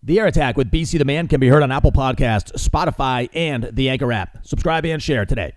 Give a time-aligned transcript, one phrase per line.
[0.00, 3.68] The Air Attack with BC the Man can be heard on Apple Podcasts, Spotify, and
[3.72, 4.46] the Anchor app.
[4.46, 5.54] Subscribe and share today.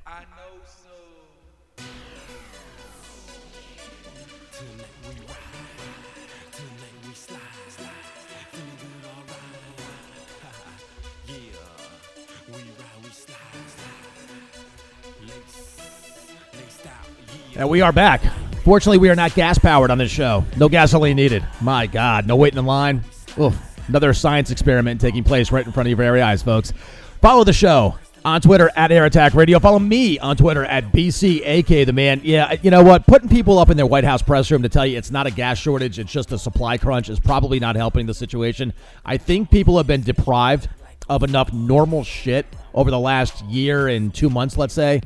[17.55, 18.23] And we are back.
[18.63, 20.43] Fortunately, we are not gas powered on this show.
[20.57, 21.45] No gasoline needed.
[21.61, 23.03] My God, no waiting in line.
[23.39, 23.70] Oof.
[23.91, 26.71] Another science experiment taking place right in front of your very eyes, folks.
[27.19, 29.59] Follow the show on Twitter at Air Attack Radio.
[29.59, 32.21] Follow me on Twitter at BCAK the man.
[32.23, 33.05] Yeah, you know what?
[33.05, 35.29] Putting people up in their White House press room to tell you it's not a
[35.29, 38.71] gas shortage, it's just a supply crunch is probably not helping the situation.
[39.03, 40.69] I think people have been deprived
[41.09, 45.01] of enough normal shit over the last year and two months, let's say,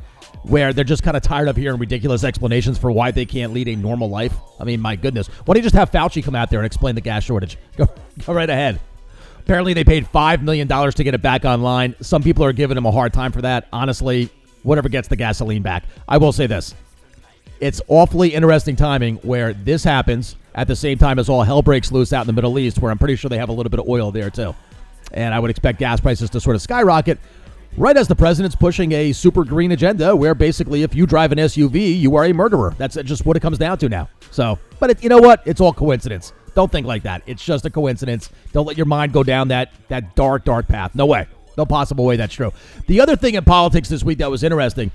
[0.48, 3.68] where they're just kind of tired of hearing ridiculous explanations for why they can't lead
[3.68, 4.34] a normal life.
[4.60, 5.28] I mean, my goodness.
[5.28, 7.58] Why don't you just have Fauci come out there and explain the gas shortage?
[7.78, 7.88] Go,
[8.26, 8.80] go right ahead.
[9.40, 11.96] Apparently, they paid $5 million to get it back online.
[12.02, 13.68] Some people are giving him a hard time for that.
[13.72, 14.30] Honestly,
[14.64, 15.84] whatever gets the gasoline back.
[16.08, 16.74] I will say this
[17.60, 21.92] it's awfully interesting timing where this happens at the same time as all hell breaks
[21.92, 23.80] loose out in the Middle East, where I'm pretty sure they have a little bit
[23.80, 24.56] of oil there too.
[25.14, 27.20] And I would expect gas prices to sort of skyrocket
[27.78, 31.38] right as the president's pushing a super green agenda where basically if you drive an
[31.38, 32.74] SUV, you are a murderer.
[32.78, 34.10] That's just what it comes down to now.
[34.32, 35.42] So, but it, you know what?
[35.46, 36.34] It's all coincidence.
[36.54, 37.22] Don't think like that.
[37.26, 38.30] It's just a coincidence.
[38.54, 40.96] Don't let your mind go down that that dark, dark path.
[40.96, 41.28] No way.
[41.58, 42.52] No possible way that's true.
[42.88, 44.92] The other thing in politics this week that was interesting,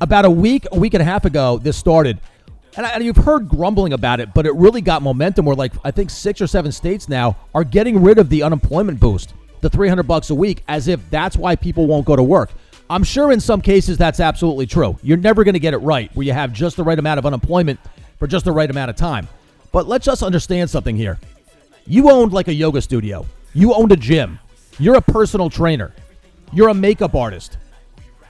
[0.00, 2.20] about a week, a week and a half ago, this started.
[2.76, 5.72] And, I, and you've heard grumbling about it, but it really got momentum where like
[5.84, 9.70] I think six or seven states now are getting rid of the unemployment boost, the
[9.70, 12.50] 300 bucks a week as if that's why people won't go to work.
[12.88, 14.96] I'm sure in some cases that's absolutely true.
[15.02, 17.26] You're never going to get it right where you have just the right amount of
[17.26, 17.80] unemployment
[18.18, 19.28] for just the right amount of time.
[19.72, 21.18] But let's just understand something here.
[21.86, 23.26] You owned like a yoga studio.
[23.54, 24.38] You owned a gym.
[24.78, 25.94] You're a personal trainer.
[26.52, 27.58] You're a makeup artist.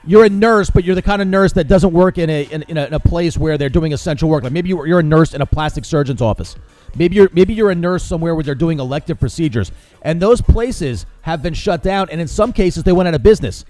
[0.07, 2.63] You're a nurse, but you're the kind of nurse that doesn't work in a in,
[2.63, 4.43] in, a, in a place where they're doing essential work.
[4.43, 6.55] Like maybe you're, you're a nurse in a plastic surgeon's office.
[6.95, 9.69] Maybe you're maybe you're a nurse somewhere where they're doing elective procedures,
[10.01, 13.21] and those places have been shut down, and in some cases they went out of
[13.21, 13.65] business.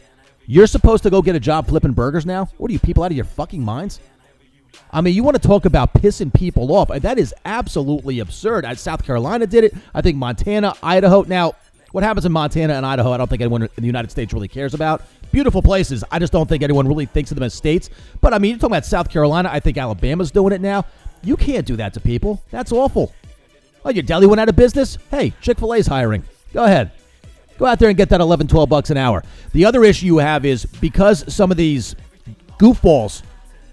[0.45, 2.45] You're supposed to go get a job flipping burgers now?
[2.57, 3.99] What are you people out of your fucking minds?
[4.91, 6.89] I mean, you want to talk about pissing people off?
[6.89, 8.63] That is absolutely absurd.
[8.63, 9.73] Uh, South Carolina did it.
[9.93, 11.23] I think Montana, Idaho.
[11.23, 11.55] Now,
[11.97, 14.47] what happens in Montana and Idaho, I don't think anyone in the United States really
[14.47, 15.01] cares about.
[15.31, 16.03] Beautiful places.
[16.11, 17.89] I just don't think anyone really thinks of them as states.
[18.21, 19.49] But I mean, you're talking about South Carolina.
[19.51, 20.85] I think Alabama's doing it now.
[21.23, 22.39] You can't do that to people.
[22.51, 23.15] That's awful.
[23.83, 24.99] Oh, your deli went out of business?
[25.09, 26.23] Hey, Chick fil A's hiring.
[26.53, 26.91] Go ahead.
[27.57, 29.23] Go out there and get that 11, 12 bucks an hour.
[29.53, 31.95] The other issue you have is because some of these
[32.59, 33.23] goofballs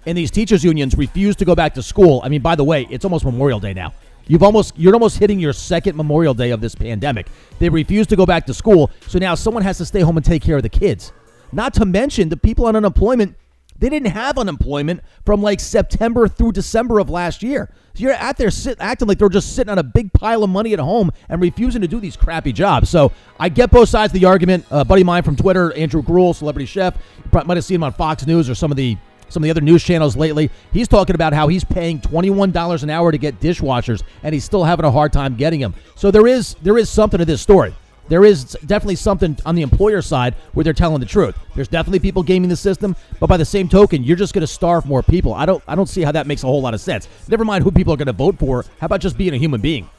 [0.07, 2.21] in these teachers unions refuse to go back to school.
[2.23, 3.93] I mean, by the way, it's almost Memorial Day now.
[4.27, 7.27] You've almost you're almost hitting your second Memorial Day of this pandemic.
[7.59, 10.25] They refuse to go back to school, so now someone has to stay home and
[10.25, 11.11] take care of the kids.
[11.51, 13.35] Not to mention the people on unemployment,
[13.77, 17.69] they didn't have unemployment from like September through December of last year.
[17.93, 20.49] So you're out there sit, acting like they're just sitting on a big pile of
[20.49, 22.89] money at home and refusing to do these crappy jobs.
[22.89, 24.65] So I get both sides of the argument.
[24.71, 26.97] A buddy mine from Twitter, Andrew Gruel, celebrity chef,
[27.31, 28.97] might have seen him on Fox News or some of the
[29.29, 30.49] some of the other news channels lately.
[30.71, 34.63] He's talking about how he's paying $21 an hour to get dishwashers and he's still
[34.63, 35.73] having a hard time getting them.
[35.95, 37.73] So there is there is something to this story.
[38.07, 41.35] There is definitely something on the employer side where they're telling the truth.
[41.55, 44.47] There's definitely people gaming the system, but by the same token, you're just going to
[44.47, 45.33] starve more people.
[45.33, 47.07] I don't I don't see how that makes a whole lot of sense.
[47.27, 48.63] Never mind who people are going to vote for.
[48.79, 49.89] How about just being a human being?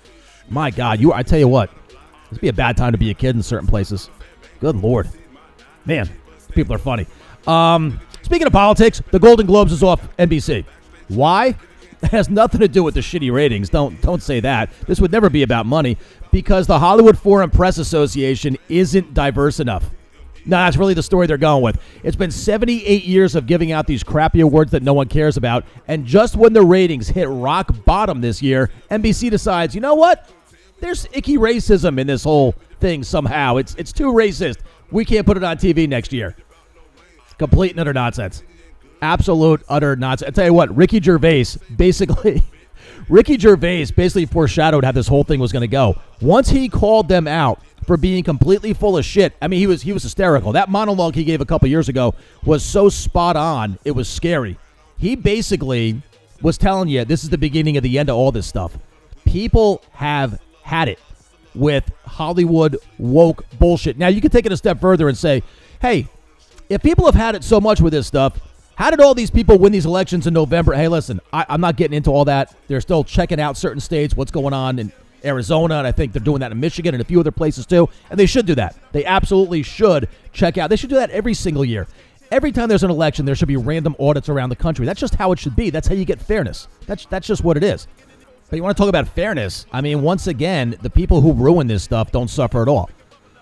[0.48, 1.70] My God, you I tell you what,
[2.30, 4.08] this be a bad time to be a kid in certain places.
[4.60, 5.08] Good lord,
[5.84, 6.08] man,
[6.52, 7.06] people are funny.
[7.48, 10.64] Um, speaking of politics, the Golden Globes is off NBC.
[11.08, 11.56] Why?
[12.02, 13.70] It has nothing to do with the shitty ratings.
[13.70, 14.70] Don't don't say that.
[14.86, 15.96] This would never be about money
[16.30, 19.82] because the Hollywood Foreign Press Association isn't diverse enough.
[20.44, 21.80] No, that's really the story they're going with.
[22.04, 25.64] It's been 78 years of giving out these crappy awards that no one cares about,
[25.88, 30.30] and just when the ratings hit rock bottom this year, NBC decides, you know what?
[30.80, 33.56] There's icky racism in this whole thing somehow.
[33.56, 34.58] It's it's too racist.
[34.90, 36.36] We can't put it on TV next year.
[37.38, 38.42] Complete and utter nonsense.
[39.02, 40.28] Absolute utter nonsense.
[40.28, 41.46] I tell you what, Ricky Gervais
[41.76, 42.42] basically
[43.08, 46.00] Ricky Gervais basically foreshadowed how this whole thing was going to go.
[46.20, 49.34] Once he called them out for being completely full of shit.
[49.40, 50.52] I mean, he was he was hysterical.
[50.52, 53.78] That monologue he gave a couple years ago was so spot on.
[53.84, 54.58] It was scary.
[54.98, 56.02] He basically
[56.42, 58.76] was telling you this is the beginning of the end of all this stuff.
[59.24, 60.98] People have had it
[61.54, 63.96] with Hollywood woke bullshit.
[63.96, 65.42] Now you can take it a step further and say,
[65.80, 66.08] "Hey,
[66.68, 68.40] if people have had it so much with this stuff,
[68.76, 70.74] how did all these people win these elections in November?
[70.74, 72.54] Hey, listen, I, I'm not getting into all that.
[72.68, 74.92] They're still checking out certain states, what's going on, in
[75.24, 77.88] Arizona, and I think they're doing that in Michigan and a few other places too.
[78.10, 78.76] And they should do that.
[78.92, 80.68] They absolutely should check out.
[80.70, 81.86] They should do that every single year.
[82.30, 84.84] Every time there's an election, there should be random audits around the country.
[84.84, 85.70] That's just how it should be.
[85.70, 86.68] That's how you get fairness.
[86.86, 87.86] That's that's just what it is.
[88.50, 89.66] But you want to talk about fairness?
[89.72, 92.90] I mean, once again, the people who ruin this stuff don't suffer at all.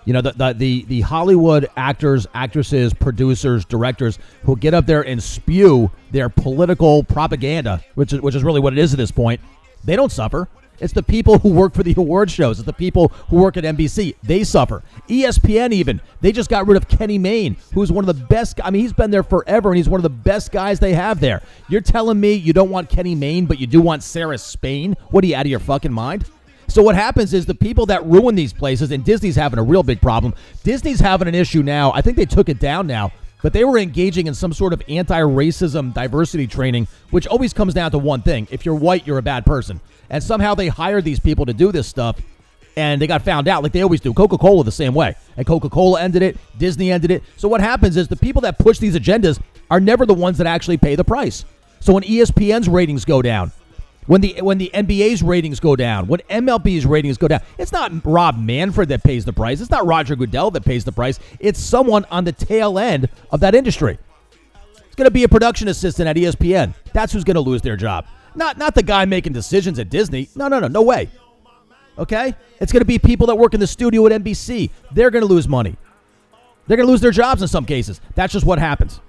[0.05, 5.01] You know, the, the the the Hollywood actors, actresses, producers, directors who get up there
[5.01, 9.11] and spew their political propaganda, which is which is really what it is at this
[9.11, 9.41] point.
[9.83, 10.47] They don't suffer.
[10.79, 12.59] It's the people who work for the award shows.
[12.59, 14.15] It's the people who work at NBC.
[14.23, 14.83] They suffer.
[15.07, 18.59] ESPN even they just got rid of Kenny Mayne, who's one of the best.
[18.63, 21.19] I mean, he's been there forever, and he's one of the best guys they have
[21.19, 21.41] there.
[21.69, 24.95] You're telling me you don't want Kenny Mayne, but you do want Sarah Spain?
[25.09, 26.25] What are you out of your fucking mind?
[26.67, 29.83] So what happens is the people that ruin these places, and Disney's having a real
[29.83, 30.33] big problem.
[30.63, 31.91] Disney's having an issue now.
[31.93, 34.81] I think they took it down now, but they were engaging in some sort of
[34.89, 39.23] anti-racism diversity training, which always comes down to one thing: if you're white, you're a
[39.23, 39.79] bad person.
[40.09, 42.19] And somehow they hired these people to do this stuff,
[42.75, 44.13] and they got found out like they always do.
[44.13, 46.37] Coca-Cola the same way, and Coca-Cola ended it.
[46.57, 47.23] Disney ended it.
[47.37, 49.39] So what happens is the people that push these agendas
[49.71, 51.45] are never the ones that actually pay the price.
[51.79, 53.51] So when ESPN's ratings go down,
[54.07, 57.91] when the when the NBA's ratings go down, when MLB's ratings go down, it's not
[58.05, 59.61] Rob Manfred that pays the price.
[59.61, 61.19] It's not Roger Goodell that pays the price.
[61.39, 63.97] It's someone on the tail end of that industry.
[64.85, 66.73] It's going to be a production assistant at ESPN.
[66.93, 68.05] That's who's going to lose their job.
[68.35, 70.29] Not not the guy making decisions at Disney.
[70.35, 71.09] No, no, no, no way.
[71.97, 72.35] Okay?
[72.59, 74.69] It's going to be people that work in the studio at NBC.
[74.91, 75.77] They're going to lose money.
[76.67, 78.01] They're going to lose their jobs in some cases.
[78.15, 78.99] That's just what happens.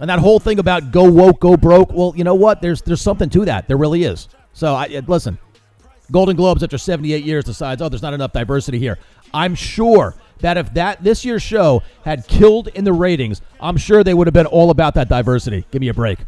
[0.00, 1.92] And that whole thing about go woke, go broke.
[1.92, 2.62] Well, you know what?
[2.62, 3.68] There's there's something to that.
[3.68, 4.28] There really is.
[4.52, 5.38] So I uh, listen.
[6.10, 8.98] Golden Globes after 78 years decides, oh, there's not enough diversity here.
[9.34, 14.02] I'm sure that if that this year's show had killed in the ratings, I'm sure
[14.02, 15.66] they would have been all about that diversity.
[15.70, 16.18] Give me a break.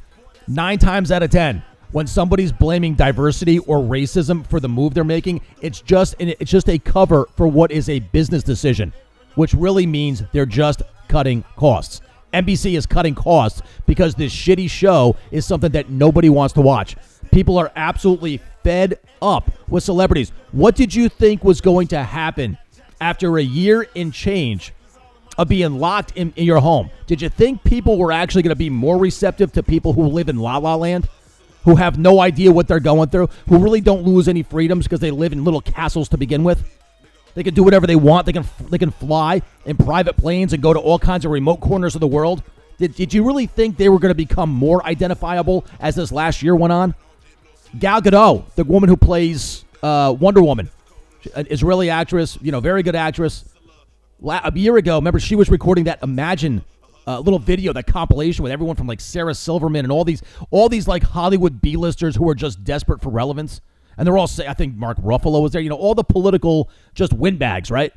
[0.46, 1.62] Nine times out of ten,
[1.93, 6.69] when somebody's blaming diversity or racism for the move they're making, it's just it's just
[6.69, 8.93] a cover for what is a business decision,
[9.34, 12.00] which really means they're just cutting costs.
[12.32, 16.97] NBC is cutting costs because this shitty show is something that nobody wants to watch.
[17.32, 20.32] People are absolutely fed up with celebrities.
[20.53, 22.59] What did you think was going to happen
[23.00, 24.73] after a year in change
[25.38, 26.91] of being locked in, in your home?
[27.06, 30.29] Did you think people were actually going to be more receptive to people who live
[30.29, 31.09] in La La Land?
[31.65, 35.00] Who have no idea what they're going through, who really don't lose any freedoms because
[35.00, 36.80] they live in little castles to begin with?
[37.35, 38.27] They can do whatever they want.
[38.27, 41.61] They can they can fly in private planes and go to all kinds of remote
[41.61, 42.43] corners of the world.
[42.79, 46.43] Did, did you really think they were going to become more identifiable as this last
[46.43, 46.94] year went on?
[47.79, 50.71] Gal Gadot, the woman who plays uh, Wonder Woman,
[51.37, 53.44] an Israeli actress, you know, very good actress.
[54.27, 56.65] A year ago, remember she was recording that Imagine
[57.06, 60.69] uh, little video, that compilation with everyone from like Sarah Silverman and all these all
[60.69, 63.61] these like Hollywood B-listers who are just desperate for relevance.
[63.96, 66.70] And they're all say I think Mark Ruffalo was there, you know, all the political
[66.94, 67.92] just windbags, right?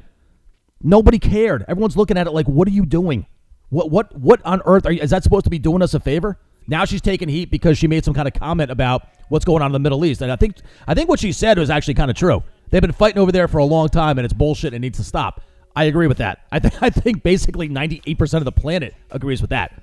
[0.82, 1.66] Nobody cared.
[1.68, 3.26] Everyone's looking at it like, what are you doing?
[3.70, 6.00] What what what on earth are you, is that supposed to be doing us a
[6.00, 6.38] favor?
[6.68, 9.68] Now she's taking heat because she made some kind of comment about what's going on
[9.68, 10.58] in the Middle East, and I think
[10.88, 12.44] I think what she said was actually kind of true.
[12.70, 14.74] They've been fighting over there for a long time, and it's bullshit.
[14.74, 15.42] and needs to stop.
[15.76, 16.40] I agree with that.
[16.52, 19.83] I think I think basically ninety eight percent of the planet agrees with that.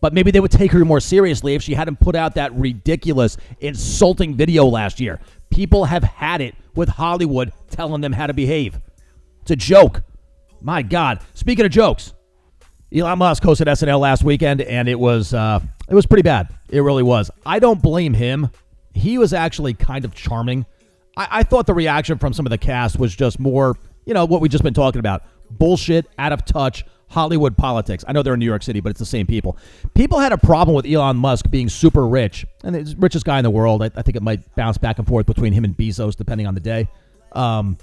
[0.00, 3.36] But maybe they would take her more seriously if she hadn't put out that ridiculous,
[3.60, 5.20] insulting video last year.
[5.50, 8.80] People have had it with Hollywood telling them how to behave.
[9.42, 10.02] It's a joke.
[10.60, 11.20] My God.
[11.34, 12.14] Speaking of jokes,
[12.92, 16.48] Elon Musk hosted SNL last weekend, and it was uh, it was pretty bad.
[16.70, 17.30] It really was.
[17.46, 18.50] I don't blame him.
[18.94, 20.66] He was actually kind of charming.
[21.16, 23.76] I, I thought the reaction from some of the cast was just more,
[24.06, 28.04] you know, what we've just been talking about: bullshit, out of touch, Hollywood politics.
[28.06, 29.58] I know they're in New York City, but it's the same people.
[29.94, 33.44] People had a problem with Elon Musk being super rich, and the richest guy in
[33.44, 33.82] the world.
[33.82, 36.54] I, I think it might bounce back and forth between him and Bezos, depending on
[36.54, 36.88] the day.
[37.32, 37.76] Um,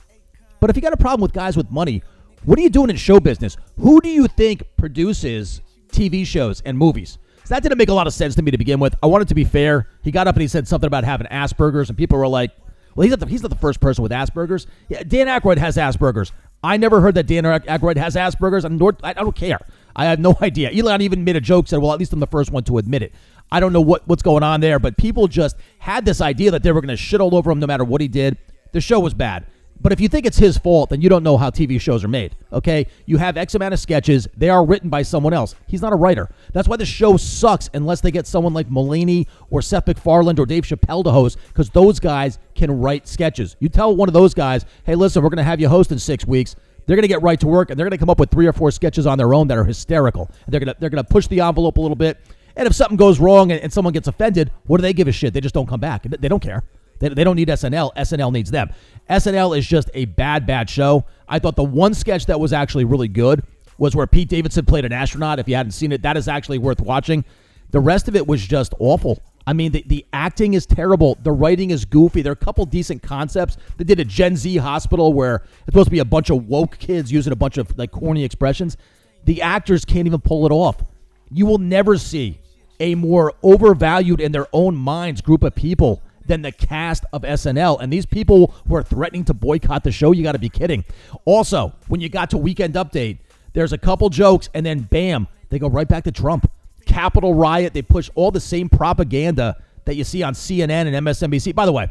[0.60, 2.02] but if you got a problem with guys with money,
[2.46, 3.58] what are you doing in show business?
[3.80, 7.18] Who do you think produces TV shows and movies?
[7.44, 8.96] So that didn't make a lot of sense to me to begin with.
[9.04, 9.88] I wanted to be fair.
[10.04, 12.52] He got up and he said something about having Asperger's, and people were like,
[12.96, 14.68] "Well, he's not the, he's not the first person with Asperger's.
[14.90, 16.32] Yeah, Dan Aykroyd has Asperger's.
[16.68, 19.60] I never heard that Dan Aykroyd has Asperger's, and nor, I, I don't care.
[19.96, 20.70] I have no idea.
[20.72, 23.04] Elon even made a joke, said, "Well, at least I'm the first one to admit
[23.04, 23.14] it."
[23.50, 26.64] I don't know what, what's going on there, but people just had this idea that
[26.64, 28.38] they were going to shit all over him no matter what he did.
[28.74, 29.46] The show was bad.
[29.80, 32.08] But if you think it's his fault, then you don't know how TV shows are
[32.08, 32.36] made.
[32.52, 32.88] Okay?
[33.06, 34.28] You have X amount of sketches.
[34.36, 35.56] They are written by someone else.
[35.68, 36.30] He's not a writer.
[36.54, 40.46] That's why the show sucks unless they get someone like Mulaney or Seth MacFarlane or
[40.46, 43.56] Dave Chappelle to host, because those guys can write sketches.
[43.60, 46.00] You tell one of those guys, hey, listen, we're going to have you host in
[46.00, 46.56] six weeks.
[46.86, 48.48] They're going to get right to work and they're going to come up with three
[48.48, 50.32] or four sketches on their own that are hysterical.
[50.46, 52.18] And they're going to they're push the envelope a little bit.
[52.56, 55.12] And if something goes wrong and, and someone gets offended, what do they give a
[55.12, 55.34] shit?
[55.34, 56.04] They just don't come back.
[56.04, 56.64] They don't care.
[57.00, 57.94] They, they don't need SNL.
[57.96, 58.70] SNL needs them.
[59.10, 61.06] SNL is just a bad, bad show.
[61.28, 63.44] I thought the one sketch that was actually really good
[63.78, 65.40] was where Pete Davidson played an astronaut.
[65.40, 67.24] If you hadn't seen it, that is actually worth watching.
[67.72, 69.22] The rest of it was just awful.
[69.46, 71.18] I mean, the, the acting is terrible.
[71.24, 72.22] The writing is goofy.
[72.22, 73.58] There are a couple decent concepts.
[73.78, 76.78] They did a Gen Z hospital where it's supposed to be a bunch of woke
[76.80, 78.76] kids using a bunch of like corny expressions.
[79.24, 80.84] The actors can't even pull it off.
[81.32, 82.40] You will never see
[82.80, 87.82] a more overvalued in their own minds group of people than the cast of SNL.
[87.82, 90.12] And these people were threatening to boycott the show.
[90.12, 90.84] You got to be kidding.
[91.26, 93.20] Also, when you got to Weekend Update,
[93.54, 96.52] there's a couple jokes, and then bam, they go right back to Trump.
[96.86, 97.74] Capitol riot.
[97.74, 101.56] They push all the same propaganda that you see on CNN and MSNBC.
[101.56, 101.90] By the way,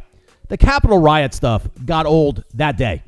[0.49, 3.03] the Capitol riot stuff got old that day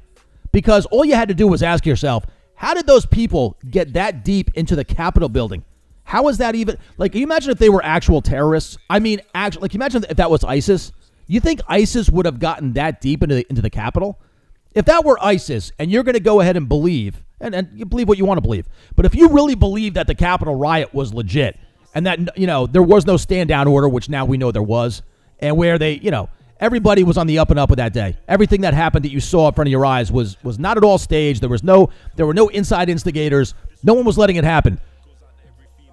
[0.52, 4.24] because all you had to do was ask yourself, how did those people get that
[4.24, 5.64] deep into the Capitol building?
[6.02, 7.12] How is that even like?
[7.12, 8.78] Can you imagine if they were actual terrorists?
[8.88, 10.90] I mean, actually, like, imagine if that was ISIS.
[11.28, 14.18] You think ISIS would have gotten that deep into the, into the Capitol?
[14.74, 17.84] If that were ISIS, and you're going to go ahead and believe, and, and you
[17.84, 18.66] believe what you want to believe,
[18.96, 21.58] but if you really believe that the Capitol riot was legit,
[21.94, 24.62] and that you know there was no stand down order, which now we know there
[24.62, 25.02] was,
[25.40, 26.28] and where they, you know,
[26.60, 28.16] everybody was on the up and up with that day.
[28.28, 30.84] Everything that happened that you saw in front of your eyes was was not at
[30.84, 31.42] all staged.
[31.42, 33.54] There was no there were no inside instigators.
[33.82, 34.80] No one was letting it happen.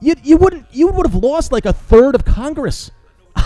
[0.02, 2.92] You you wouldn't you would have lost like a third of Congress.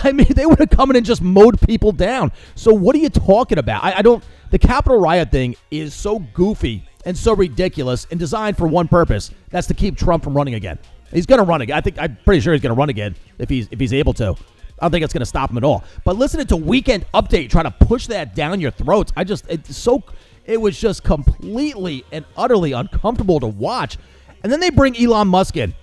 [0.04, 2.32] I mean, they would have come in and just mowed people down.
[2.54, 3.84] So what are you talking about?
[3.84, 4.22] I, I don't.
[4.50, 9.30] The Capitol riot thing is so goofy and so ridiculous and designed for one purpose.
[9.50, 10.78] That's to keep Trump from running again.
[11.12, 11.76] He's going to run again.
[11.76, 14.12] I think I'm pretty sure he's going to run again if he's if he's able
[14.14, 14.34] to.
[14.80, 15.84] I don't think it's going to stop him at all.
[16.04, 19.76] But listening to Weekend Update trying to push that down your throats, I just it's
[19.76, 20.02] so
[20.44, 23.98] it was just completely and utterly uncomfortable to watch.
[24.42, 25.74] And then they bring Elon Musk in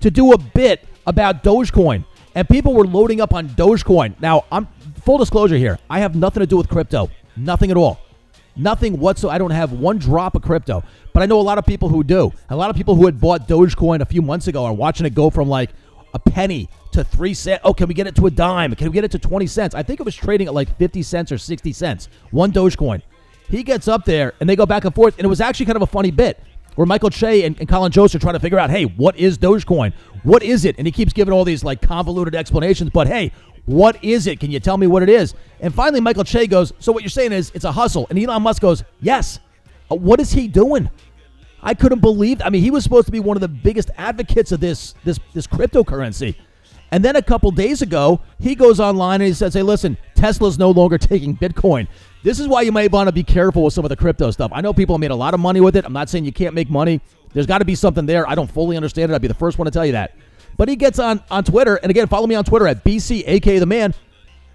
[0.00, 4.20] to do a bit about Dogecoin, and people were loading up on Dogecoin.
[4.20, 4.68] Now, I'm
[5.02, 5.78] full disclosure here.
[5.88, 8.00] I have nothing to do with crypto, nothing at all,
[8.56, 9.34] nothing whatsoever.
[9.34, 10.82] I don't have one drop of crypto,
[11.12, 12.32] but I know a lot of people who do.
[12.50, 15.14] A lot of people who had bought Dogecoin a few months ago are watching it
[15.14, 15.70] go from like
[16.14, 17.60] a penny to three cents.
[17.64, 18.74] Oh, can we get it to a dime?
[18.74, 19.74] Can we get it to 20 cents?
[19.74, 23.02] I think it was trading at like 50 cents or 60 cents, one Dogecoin.
[23.48, 25.76] He gets up there and they go back and forth, and it was actually kind
[25.76, 26.38] of a funny bit
[26.74, 29.36] where Michael Che and, and Colin Jost are trying to figure out, hey, what is
[29.36, 29.92] Dogecoin?
[30.22, 30.76] What is it?
[30.78, 33.32] And he keeps giving all these like convoluted explanations, but hey,
[33.66, 34.40] what is it?
[34.40, 35.34] Can you tell me what it is?
[35.60, 38.06] And finally, Michael Che goes, so what you're saying is it's a hustle.
[38.08, 39.40] And Elon Musk goes, yes.
[39.90, 40.88] Uh, what is he doing?
[41.62, 42.40] I couldn't believe.
[42.42, 45.18] I mean, he was supposed to be one of the biggest advocates of this this
[45.34, 46.36] this cryptocurrency.
[46.90, 50.58] And then a couple days ago, he goes online and he says, "Hey, listen, Tesla's
[50.58, 51.88] no longer taking Bitcoin.
[52.22, 54.50] This is why you might want to be careful with some of the crypto stuff.
[54.54, 55.84] I know people made a lot of money with it.
[55.84, 57.00] I'm not saying you can't make money.
[57.38, 58.28] There's got to be something there.
[58.28, 59.14] I don't fully understand it.
[59.14, 60.16] I'd be the first one to tell you that.
[60.56, 63.64] But he gets on on Twitter, and again, follow me on Twitter at BC, the
[63.64, 63.94] man.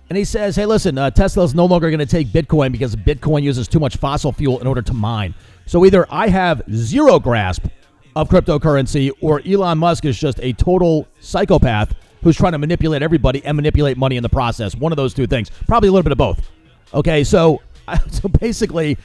[0.10, 3.42] And he says, hey, listen, uh, Tesla's no longer going to take Bitcoin because Bitcoin
[3.42, 5.34] uses too much fossil fuel in order to mine.
[5.66, 7.68] So either I have zero grasp
[8.18, 13.46] of cryptocurrency or Elon Musk is just a total psychopath who's trying to manipulate everybody
[13.46, 14.76] and manipulate money in the process.
[14.76, 15.50] One of those two things.
[15.68, 16.52] Probably a little bit of both.
[16.94, 17.62] Okay, so,
[18.10, 18.98] so basically,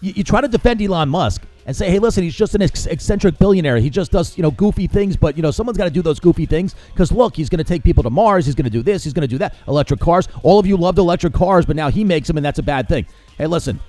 [0.00, 2.86] you, you try to defend Elon Musk and say, hey, listen, he's just an ex-
[2.86, 3.78] eccentric billionaire.
[3.78, 6.20] He just does, you know, goofy things, but, you know, someone's got to do those
[6.20, 8.46] goofy things because, look, he's going to take people to Mars.
[8.46, 9.02] He's going to do this.
[9.02, 9.54] He's going to do that.
[9.66, 10.28] Electric cars.
[10.44, 12.88] All of you loved electric cars, but now he makes them, and that's a bad
[12.88, 13.06] thing.
[13.36, 13.80] Hey, listen,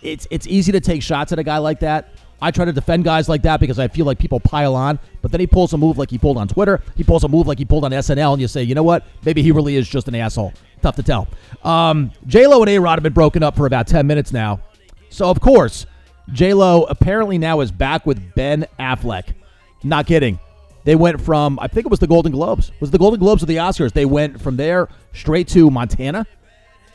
[0.00, 2.10] it's, it's easy to take shots at a guy like that.
[2.40, 5.30] I try to defend guys like that because I feel like people pile on, but
[5.30, 6.82] then he pulls a move like he pulled on Twitter.
[6.96, 9.06] He pulls a move like he pulled on SNL, and you say, you know what?
[9.24, 10.52] Maybe he really is just an asshole.
[10.82, 11.28] Tough to tell.
[11.62, 14.58] Um, J Lo and A Rod have been broken up for about ten minutes now,
[15.12, 15.86] so of course,
[16.32, 19.34] J Lo apparently now is back with Ben Affleck.
[19.84, 20.38] Not kidding.
[20.84, 22.72] They went from I think it was the Golden Globes.
[22.80, 23.92] Was the Golden Globes or the Oscars?
[23.92, 26.26] They went from there straight to Montana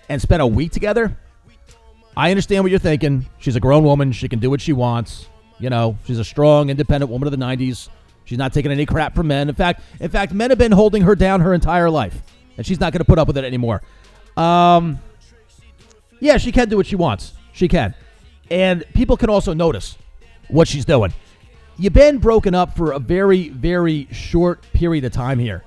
[0.09, 1.17] and spent a week together.
[2.15, 3.27] I understand what you're thinking.
[3.37, 4.11] She's a grown woman.
[4.11, 5.27] She can do what she wants.
[5.59, 7.89] You know, she's a strong, independent woman of the 90s.
[8.25, 9.49] She's not taking any crap from men.
[9.49, 12.21] In fact, in fact, men have been holding her down her entire life,
[12.57, 13.81] and she's not going to put up with it anymore.
[14.35, 14.99] Um,
[16.19, 17.33] yeah, she can do what she wants.
[17.53, 17.93] She can,
[18.49, 19.97] and people can also notice
[20.47, 21.13] what she's doing.
[21.77, 25.63] You've been broken up for a very, very short period of time here.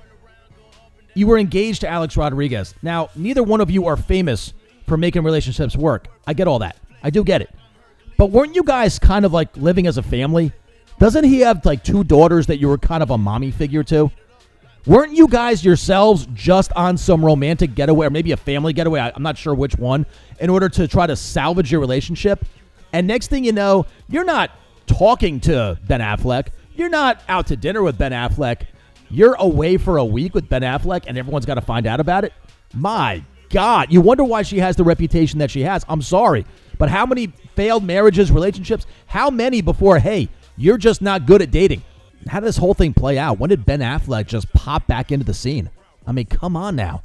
[1.14, 2.74] You were engaged to Alex Rodriguez.
[2.82, 4.52] Now, neither one of you are famous
[4.86, 6.08] for making relationships work.
[6.26, 6.76] I get all that.
[7.02, 7.50] I do get it.
[8.16, 10.52] But weren't you guys kind of like living as a family?
[10.98, 14.10] Doesn't he have like two daughters that you were kind of a mommy figure to?
[14.86, 19.12] Weren't you guys yourselves just on some romantic getaway or maybe a family getaway?
[19.14, 20.06] I'm not sure which one,
[20.40, 22.44] in order to try to salvage your relationship?
[22.92, 24.50] And next thing you know, you're not
[24.86, 26.48] talking to Ben Affleck.
[26.74, 28.62] You're not out to dinner with Ben Affleck.
[29.08, 32.24] You're away for a week with Ben Affleck and everyone's got to find out about
[32.24, 32.32] it.
[32.74, 33.92] My God.
[33.92, 35.84] You wonder why she has the reputation that she has.
[35.88, 36.46] I'm sorry.
[36.78, 38.86] But how many failed marriages, relationships?
[39.06, 41.82] How many before, hey, you're just not good at dating?
[42.26, 43.38] How did this whole thing play out?
[43.38, 45.70] When did Ben Affleck just pop back into the scene?
[46.06, 47.02] I mean, come on now.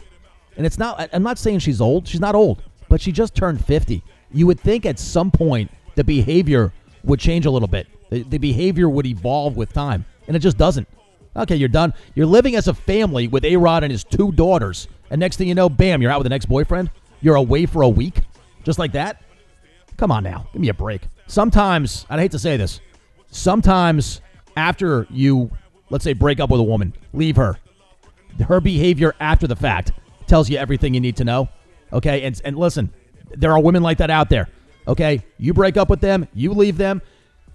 [0.58, 2.08] And it's not, I'm not saying she's old.
[2.08, 4.04] She's not old, but she just turned 50.
[4.36, 6.74] You would think at some point the behavior
[7.06, 7.88] would change a little bit.
[8.10, 10.88] The, the behavior would evolve with time, and it just doesn't.
[11.38, 11.94] Okay, you're done.
[12.16, 15.48] You're living as a family with A Rod and his two daughters, and next thing
[15.48, 16.92] you know, bam, you're out with an ex boyfriend.
[17.22, 18.22] You're away for a week,
[18.64, 19.24] just like that.
[19.96, 21.04] Come on now, give me a break.
[21.28, 22.82] Sometimes, I hate to say this,
[23.32, 24.20] sometimes
[24.58, 25.50] after you,
[25.90, 27.58] let's say, break up with a woman, leave her,
[28.48, 29.94] her behavior after the fact
[30.28, 31.48] tells you everything you need to know.
[31.94, 32.92] Okay, and and listen,
[33.36, 34.50] there are women like that out there.
[34.88, 37.02] Okay, you break up with them, you leave them,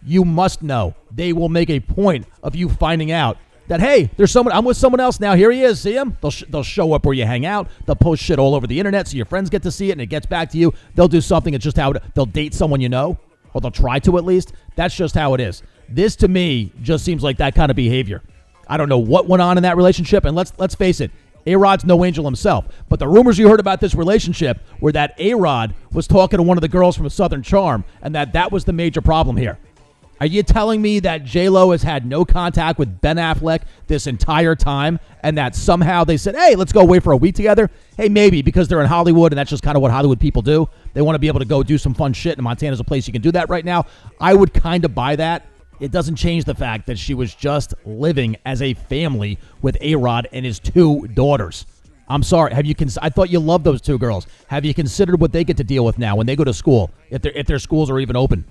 [0.03, 3.37] you must know they will make a point of you finding out
[3.69, 5.35] that hey, there's someone I'm with someone else now.
[5.35, 5.81] Here he is.
[5.81, 6.17] See him?
[6.21, 7.69] They'll sh- they'll show up where you hang out.
[7.87, 10.01] They'll post shit all over the internet so your friends get to see it and
[10.01, 10.75] it gets back to you.
[10.97, 11.55] They'll do something.
[11.55, 13.17] It's just how it, they'll date someone you know,
[13.55, 14.55] or they'll try to at least.
[14.75, 15.63] That's just how it is.
[15.89, 18.23] This to me just seems like that kind of behavior.
[18.67, 21.13] I don't know what went on in that relationship, and let's let's face it,
[21.51, 22.67] A Rod's no angel himself.
[22.89, 26.43] But the rumors you heard about this relationship were that A Rod was talking to
[26.43, 29.59] one of the girls from Southern Charm, and that that was the major problem here.
[30.21, 34.07] Are you telling me that J Lo has had no contact with Ben Affleck this
[34.07, 37.71] entire time, and that somehow they said, "Hey, let's go away for a week together"?
[37.97, 40.69] Hey, maybe because they're in Hollywood, and that's just kind of what Hollywood people do.
[40.93, 43.07] They want to be able to go do some fun shit, and Montana's a place
[43.07, 43.87] you can do that right now.
[44.21, 45.47] I would kind of buy that.
[45.81, 49.97] It doesn't change the fact that she was just living as a family with A
[49.97, 51.65] Rod and his two daughters.
[52.07, 52.53] I'm sorry.
[52.53, 52.75] Have you?
[52.75, 54.27] Cons- I thought you loved those two girls.
[54.49, 56.91] Have you considered what they get to deal with now when they go to school,
[57.09, 58.45] if their if their schools are even open?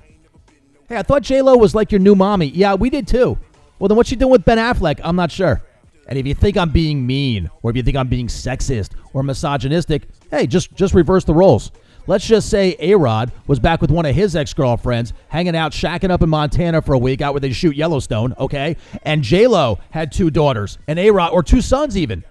[0.88, 2.48] Hey, I thought J Lo was like your new mommy.
[2.48, 3.38] Yeah, we did too.
[3.78, 5.00] Well, then what's she doing with Ben Affleck?
[5.04, 5.62] I'm not sure.
[6.08, 9.22] And if you think I'm being mean, or if you think I'm being sexist or
[9.24, 11.72] misogynistic, hey, just just reverse the roles.
[12.10, 15.74] Let's just say A Rod was back with one of his ex girlfriends, hanging out,
[15.74, 18.78] shacking up in Montana for a week, out where they shoot Yellowstone, okay?
[19.04, 22.24] And J Lo had two daughters, and A Rod, or two sons even.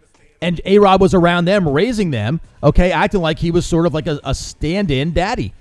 [0.43, 3.95] And A Rod was around them, raising them, okay, acting like he was sort of
[3.95, 5.55] like a, a stand in daddy.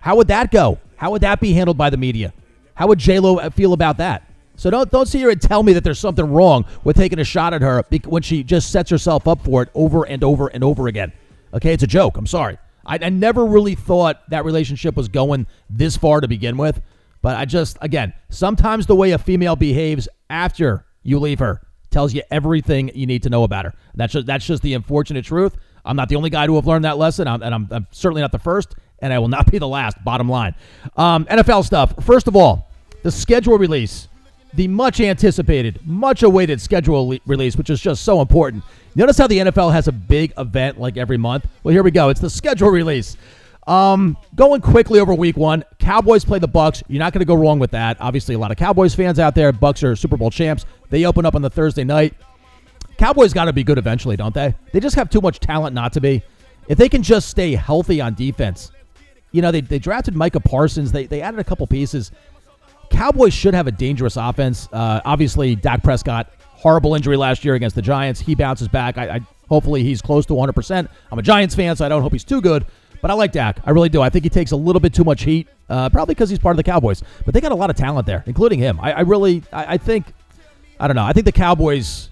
[0.00, 0.78] How would that go?
[0.96, 2.32] How would that be handled by the media?
[2.72, 4.22] How would J Lo feel about that?
[4.56, 7.24] So don't don't sit here and tell me that there's something wrong with taking a
[7.24, 10.64] shot at her when she just sets herself up for it over and over and
[10.64, 11.12] over again.
[11.52, 12.16] Okay, it's a joke.
[12.16, 12.56] I'm sorry.
[12.84, 16.80] I, I never really thought that relationship was going this far to begin with,
[17.22, 22.14] but I just again sometimes the way a female behaves after you leave her tells
[22.14, 23.74] you everything you need to know about her.
[23.94, 25.56] That's just that's just the unfortunate truth.
[25.84, 28.20] I'm not the only guy to have learned that lesson, I'm, and I'm, I'm certainly
[28.20, 30.02] not the first, and I will not be the last.
[30.04, 30.54] Bottom line,
[30.96, 32.04] um, NFL stuff.
[32.04, 32.70] First of all,
[33.02, 34.08] the schedule release,
[34.54, 38.64] the much anticipated, much awaited schedule le- release, which is just so important.
[38.94, 41.46] Notice how the NFL has a big event like every month.
[41.62, 42.08] Well, here we go.
[42.08, 43.16] It's the schedule release.
[43.66, 46.82] Um, going quickly over week one, Cowboys play the Bucks.
[46.88, 47.96] You're not going to go wrong with that.
[48.00, 49.52] Obviously, a lot of Cowboys fans out there.
[49.52, 50.64] Bucks are Super Bowl champs.
[50.88, 52.14] They open up on the Thursday night.
[52.96, 54.54] Cowboys got to be good eventually, don't they?
[54.72, 56.22] They just have too much talent not to be.
[56.68, 58.72] If they can just stay healthy on defense,
[59.32, 60.92] you know, they, they drafted Micah Parsons.
[60.92, 62.10] They, they added a couple pieces.
[63.00, 64.68] Cowboys should have a dangerous offense.
[64.70, 68.20] Uh, obviously, Dak Prescott, horrible injury last year against the Giants.
[68.20, 68.98] He bounces back.
[68.98, 70.86] I, I hopefully he's close to 100%.
[71.10, 72.66] I'm a Giants fan, so I don't hope he's too good.
[73.00, 73.60] But I like Dak.
[73.64, 74.02] I really do.
[74.02, 76.52] I think he takes a little bit too much heat, uh, probably because he's part
[76.52, 77.02] of the Cowboys.
[77.24, 78.78] But they got a lot of talent there, including him.
[78.82, 80.12] I, I really, I, I think,
[80.78, 81.04] I don't know.
[81.04, 82.10] I think the Cowboys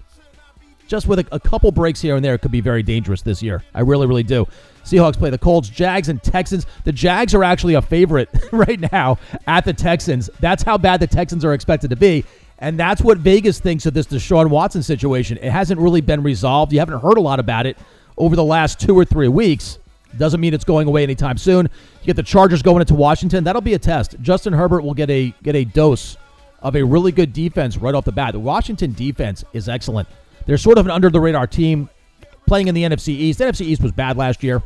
[0.89, 3.63] just with a, a couple breaks here and there, could be very dangerous this year.
[3.75, 4.47] I really, really do.
[4.89, 6.65] Seahawks play the Colts, Jags, and Texans.
[6.83, 10.29] The Jags are actually a favorite right now at the Texans.
[10.39, 12.25] That's how bad the Texans are expected to be.
[12.59, 15.37] And that's what Vegas thinks of this Deshaun Watson situation.
[15.37, 16.73] It hasn't really been resolved.
[16.73, 17.77] You haven't heard a lot about it
[18.17, 19.79] over the last two or three weeks.
[20.17, 21.69] Doesn't mean it's going away anytime soon.
[22.01, 23.43] You get the Chargers going into Washington.
[23.43, 24.15] That'll be a test.
[24.21, 26.17] Justin Herbert will get a get a dose
[26.61, 28.33] of a really good defense right off the bat.
[28.33, 30.07] The Washington defense is excellent.
[30.45, 31.89] They're sort of an under the radar team
[32.47, 33.39] playing in the NFC East.
[33.39, 34.61] The NFC East was bad last year.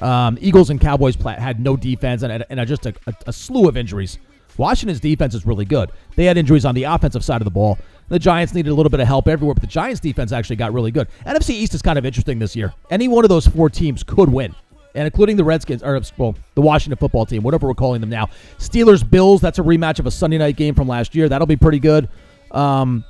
[0.00, 3.76] Um, Eagles and Cowboys had no defense and, and just a, a, a slew of
[3.76, 4.18] injuries.
[4.56, 5.90] Washington's defense is really good.
[6.16, 7.78] They had injuries on the offensive side of the ball.
[8.08, 10.72] The Giants needed a little bit of help everywhere, but the Giants' defense actually got
[10.72, 11.08] really good.
[11.26, 12.72] NFC East is kind of interesting this year.
[12.90, 14.54] Any one of those four teams could win,
[14.94, 18.30] and including the Redskins, or well, the Washington football team, whatever we're calling them now.
[18.58, 21.28] Steelers, Bills, that's a rematch of a Sunday night game from last year.
[21.28, 22.08] That'll be pretty good.
[22.50, 23.04] Um,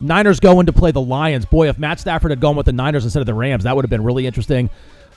[0.00, 1.46] Niners going to play the Lions.
[1.46, 3.84] Boy, if Matt Stafford had gone with the Niners instead of the Rams, that would
[3.84, 4.68] have been really interesting.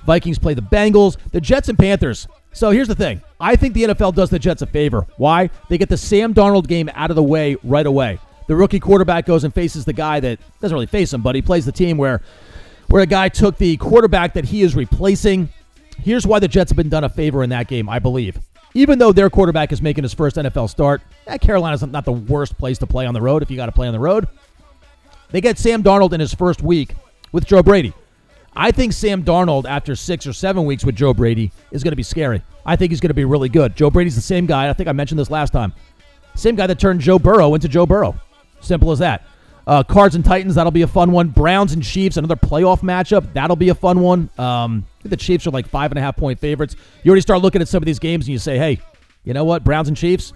[0.06, 2.28] Vikings play the Bengals, the Jets and Panthers.
[2.54, 3.22] So here's the thing.
[3.40, 5.06] I think the NFL does the Jets a favor.
[5.18, 5.50] Why?
[5.70, 8.20] They get the Sam Darnold game out of the way right away.
[8.48, 11.42] The rookie quarterback goes and faces the guy that doesn't really face him, but he
[11.42, 12.22] plays the team where
[12.88, 15.50] where a guy took the quarterback that he is replacing.
[15.98, 18.38] Here's why the Jets have been done a favor in that game, I believe.
[18.76, 22.58] Even though their quarterback is making his first NFL start, eh, Carolina's not the worst
[22.58, 24.28] place to play on the road if you got to play on the road.
[25.32, 26.94] They get Sam Darnold in his first week
[27.32, 27.94] with Joe Brady.
[28.56, 31.98] I think Sam Darnold, after six or seven weeks with Joe Brady, is going to
[31.98, 32.42] be scary.
[32.66, 33.76] I think he's going to be really good.
[33.76, 34.70] Joe Brady's the same guy.
[34.70, 35.74] I think I mentioned this last time.
[36.36, 38.16] Same guy that turned Joe Burrow into Joe Burrow.
[38.62, 39.28] Simple as that.
[39.68, 41.30] Uh, Cards and Titans, that'll be a fun one.
[41.30, 43.34] Browns and Chiefs, another playoff matchup.
[43.34, 44.30] That'll be a fun one.
[44.38, 46.76] Um, the Chiefs are like five and a half point favorites.
[47.04, 48.80] You already start looking at some of these games and you say, hey,
[49.24, 49.64] you know what?
[49.64, 50.34] Browns and Chiefs,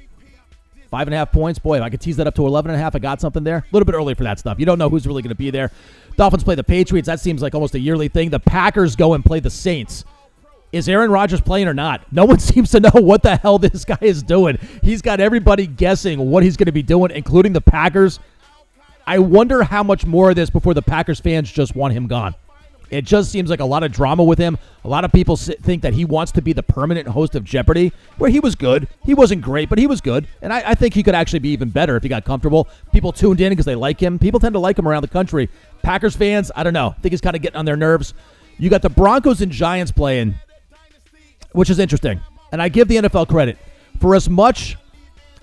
[0.90, 1.60] Five and a half points.
[1.60, 3.44] Boy, if I could tease that up to 11 and a half, I got something
[3.44, 3.58] there.
[3.58, 4.60] A little bit early for that stuff.
[4.60, 5.72] You don't know who's really going to be there.
[6.20, 7.06] Dolphins play the Patriots.
[7.06, 8.30] That seems like almost a yearly thing.
[8.30, 10.04] The Packers go and play the Saints.
[10.74, 12.12] Is Aaron Rodgers playing or not?
[12.12, 14.60] No one seems to know what the hell this guy is doing.
[14.84, 18.20] He's got everybody guessing what he's going to be doing, including the Packers.
[19.08, 22.36] I wonder how much more of this before the Packers fans just want him gone.
[22.90, 24.58] It just seems like a lot of drama with him.
[24.84, 27.92] A lot of people think that he wants to be the permanent host of Jeopardy,
[28.18, 28.88] where he was good.
[29.04, 30.28] He wasn't great, but he was good.
[30.42, 32.68] And I, I think he could actually be even better if he got comfortable.
[32.92, 34.18] People tuned in because they like him.
[34.18, 35.50] People tend to like him around the country.
[35.84, 36.90] Packers fans, I don't know.
[36.98, 38.14] I think he's kind of getting on their nerves.
[38.58, 40.36] You got the Broncos and Giants playing,
[41.52, 42.20] which is interesting.
[42.52, 43.58] And I give the NFL credit
[44.00, 44.78] for as much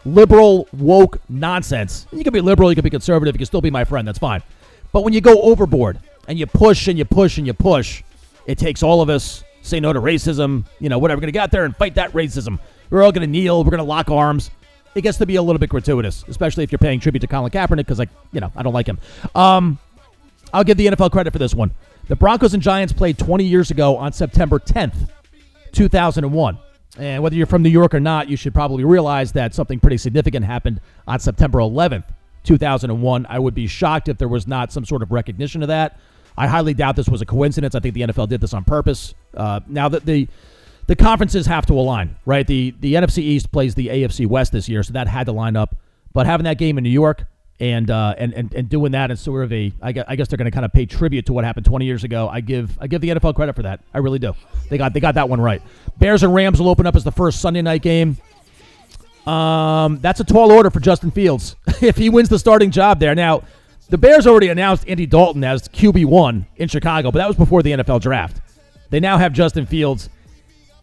[0.04, 2.06] liberal, woke nonsense.
[2.12, 4.06] You can be liberal, you can be conservative, you can still be my friend.
[4.06, 4.42] That's fine.
[4.92, 5.98] But when you go overboard
[6.28, 8.02] and you push and you push and you push,
[8.46, 10.64] it takes all of us say no to racism.
[10.80, 11.18] You know, whatever.
[11.18, 12.58] We're gonna get out there and fight that racism.
[12.90, 13.64] We're all gonna kneel.
[13.64, 14.50] We're gonna lock arms.
[14.94, 17.50] It gets to be a little bit gratuitous, especially if you're paying tribute to Colin
[17.50, 18.98] Kaepernick because, like, you know, I don't like him.
[19.34, 19.78] Um,
[20.54, 21.70] I'll give the NFL credit for this one.
[22.08, 25.10] The Broncos and Giants played 20 years ago on September 10th,
[25.72, 26.58] 2001.
[26.98, 29.98] And whether you're from New York or not, you should probably realize that something pretty
[29.98, 32.04] significant happened on September 11th,
[32.44, 33.26] 2001.
[33.28, 35.98] I would be shocked if there was not some sort of recognition of that.
[36.36, 37.74] I highly doubt this was a coincidence.
[37.74, 39.14] I think the NFL did this on purpose.
[39.34, 40.28] Uh, now that the
[40.86, 42.46] the conferences have to align, right?
[42.46, 45.56] The the NFC East plays the AFC West this year, so that had to line
[45.56, 45.76] up.
[46.12, 47.24] But having that game in New York
[47.58, 50.28] and uh, and, and and doing that in sort of a, I guess, I guess
[50.28, 52.28] they're going to kind of pay tribute to what happened 20 years ago.
[52.28, 53.80] I give I give the NFL credit for that.
[53.92, 54.34] I really do.
[54.68, 55.62] They got they got that one right.
[55.98, 58.16] Bears and Rams will open up as the first Sunday night game.
[59.26, 63.14] Um, that's a tall order for Justin Fields if he wins the starting job there.
[63.14, 63.42] Now,
[63.88, 67.62] the Bears already announced Andy Dalton as QB one in Chicago, but that was before
[67.62, 68.40] the NFL draft.
[68.90, 70.08] They now have Justin Fields.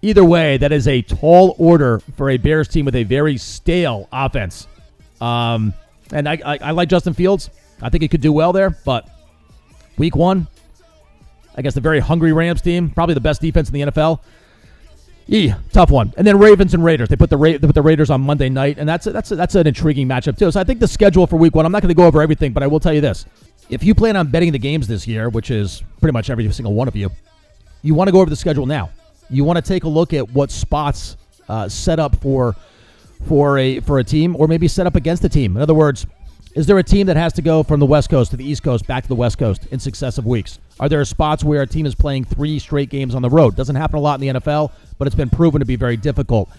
[0.02, 4.10] Either way, that is a tall order for a Bears team with a very stale
[4.12, 4.68] offense.
[5.22, 5.74] Um,
[6.12, 7.50] and I, I, I like Justin Fields.
[7.82, 9.10] I think he could do well there, but
[9.98, 10.48] week one,
[11.56, 14.20] I guess the very hungry Rams team, probably the best defense in the NFL.
[15.26, 16.14] Yeah, tough one.
[16.18, 17.10] And then Ravens and Raiders.
[17.10, 19.32] They put the Ra- they put the Raiders on Monday night, and that's a, that's
[19.32, 20.52] a, that's an intriguing matchup too.
[20.52, 21.66] So I think the schedule for Week One.
[21.66, 23.26] I'm not going to go over everything, but I will tell you this:
[23.70, 26.74] if you plan on betting the games this year, which is pretty much every single
[26.74, 27.10] one of you,
[27.82, 28.90] you want to go over the schedule now.
[29.30, 31.16] You want to take a look at what spots
[31.48, 32.56] uh, set up for
[33.26, 35.56] for a for a team, or maybe set up against a team.
[35.56, 36.06] In other words,
[36.54, 38.62] is there a team that has to go from the West Coast to the East
[38.62, 40.60] Coast back to the West Coast in successive weeks?
[40.80, 43.56] Are there spots where a team is playing three straight games on the road?
[43.56, 46.50] Doesn't happen a lot in the NFL, but it's been proven to be very difficult.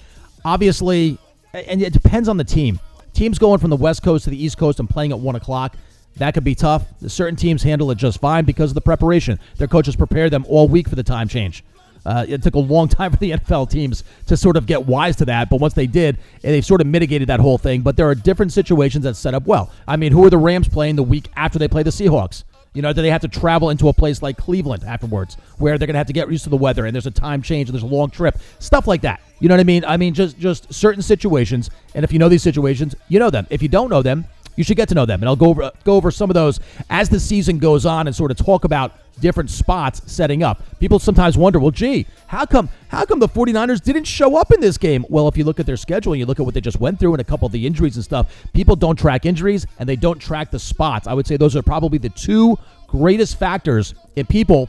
[0.44, 1.18] Obviously,
[1.52, 2.78] and it depends on the team.
[3.12, 5.76] Teams going from the West Coast to the East Coast and playing at one o'clock,
[6.16, 6.86] that could be tough.
[7.06, 9.38] Certain teams handle it just fine because of the preparation.
[9.56, 11.64] Their coaches prepare them all week for the time change.
[12.06, 15.16] Uh, it took a long time for the NFL teams to sort of get wise
[15.16, 17.82] to that, but once they did, they've sort of mitigated that whole thing.
[17.82, 19.72] But there are different situations that set up well.
[19.88, 22.44] I mean, who are the Rams playing the week after they play the Seahawks?
[22.74, 25.86] You know, do they have to travel into a place like Cleveland afterwards, where they're
[25.86, 27.74] going to have to get used to the weather, and there's a time change, and
[27.74, 29.20] there's a long trip, stuff like that.
[29.38, 29.84] You know what I mean?
[29.84, 33.46] I mean, just just certain situations, and if you know these situations, you know them.
[33.48, 35.70] If you don't know them, you should get to know them, and I'll go over
[35.84, 38.92] go over some of those as the season goes on, and sort of talk about
[39.20, 40.62] different spots setting up.
[40.80, 44.60] People sometimes wonder, well, gee, how come how come the 49ers didn't show up in
[44.60, 45.04] this game?
[45.08, 46.98] Well, if you look at their schedule and you look at what they just went
[46.98, 49.96] through and a couple of the injuries and stuff, people don't track injuries and they
[49.96, 51.06] don't track the spots.
[51.06, 54.68] I would say those are probably the two greatest factors in people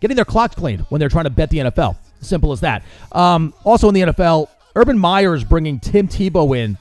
[0.00, 1.96] getting their clocks cleaned when they're trying to bet the NFL.
[2.20, 2.82] Simple as that.
[3.12, 6.76] Um, also in the NFL, Urban Meyer is bringing Tim Tebow in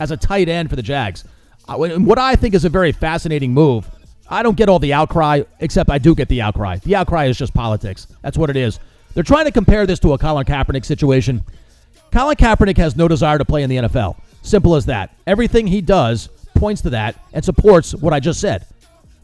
[0.00, 1.24] as a tight end for the Jags.
[1.68, 3.88] What I think is a very fascinating move.
[4.28, 6.78] I don't get all the outcry, except I do get the outcry.
[6.78, 8.08] The outcry is just politics.
[8.22, 8.80] That's what it is.
[9.14, 11.42] They're trying to compare this to a Colin Kaepernick situation.
[12.12, 14.16] Colin Kaepernick has no desire to play in the NFL.
[14.42, 15.14] Simple as that.
[15.26, 18.66] Everything he does points to that and supports what I just said.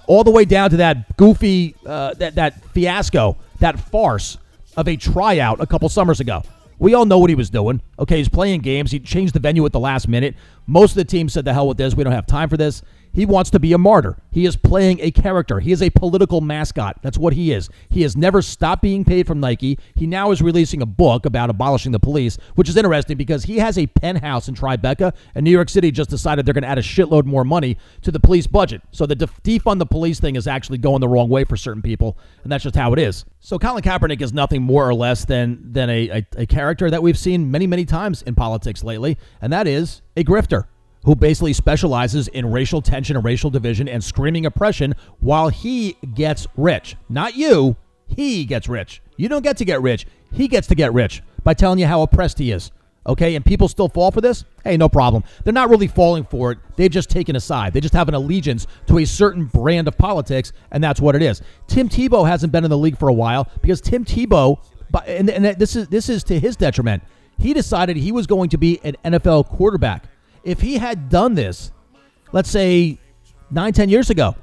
[0.06, 4.38] All the way down to that goofy, uh, that that fiasco, that farce
[4.76, 6.42] of a tryout a couple summers ago.
[6.82, 7.80] We all know what he was doing.
[7.96, 8.90] Okay, he's playing games.
[8.90, 10.34] He changed the venue at the last minute.
[10.66, 11.94] Most of the team said, "The hell with this.
[11.94, 14.16] We don't have time for this." He wants to be a martyr.
[14.30, 15.60] He is playing a character.
[15.60, 16.98] He is a political mascot.
[17.02, 17.68] That's what he is.
[17.90, 19.78] He has never stopped being paid from Nike.
[19.94, 23.58] He now is releasing a book about abolishing the police, which is interesting because he
[23.58, 26.78] has a penthouse in Tribeca, and New York City just decided they're going to add
[26.78, 28.80] a shitload more money to the police budget.
[28.92, 31.82] So the def- defund the police thing is actually going the wrong way for certain
[31.82, 33.24] people, and that's just how it is.
[33.40, 37.02] So Colin Kaepernick is nothing more or less than than a, a, a character that
[37.02, 40.64] we've seen many, many times in politics lately, and that is a grifter
[41.04, 46.46] who basically specializes in racial tension and racial division and screaming oppression while he gets
[46.56, 46.96] rich.
[47.08, 49.02] Not you, he gets rich.
[49.16, 50.06] You don't get to get rich.
[50.32, 52.70] He gets to get rich by telling you how oppressed he is.
[53.04, 54.44] Okay, and people still fall for this?
[54.62, 55.24] Hey, no problem.
[55.42, 56.58] They're not really falling for it.
[56.76, 57.72] They've just taken a side.
[57.72, 61.22] They just have an allegiance to a certain brand of politics, and that's what it
[61.22, 61.42] is.
[61.66, 64.58] Tim Tebow hasn't been in the league for a while because Tim Tebow,
[65.06, 67.02] and, and this is this is to his detriment.
[67.38, 70.04] He decided he was going to be an NFL quarterback.
[70.44, 71.72] If he had done this,
[72.32, 72.98] let's say
[73.50, 74.34] nine, ten years ago,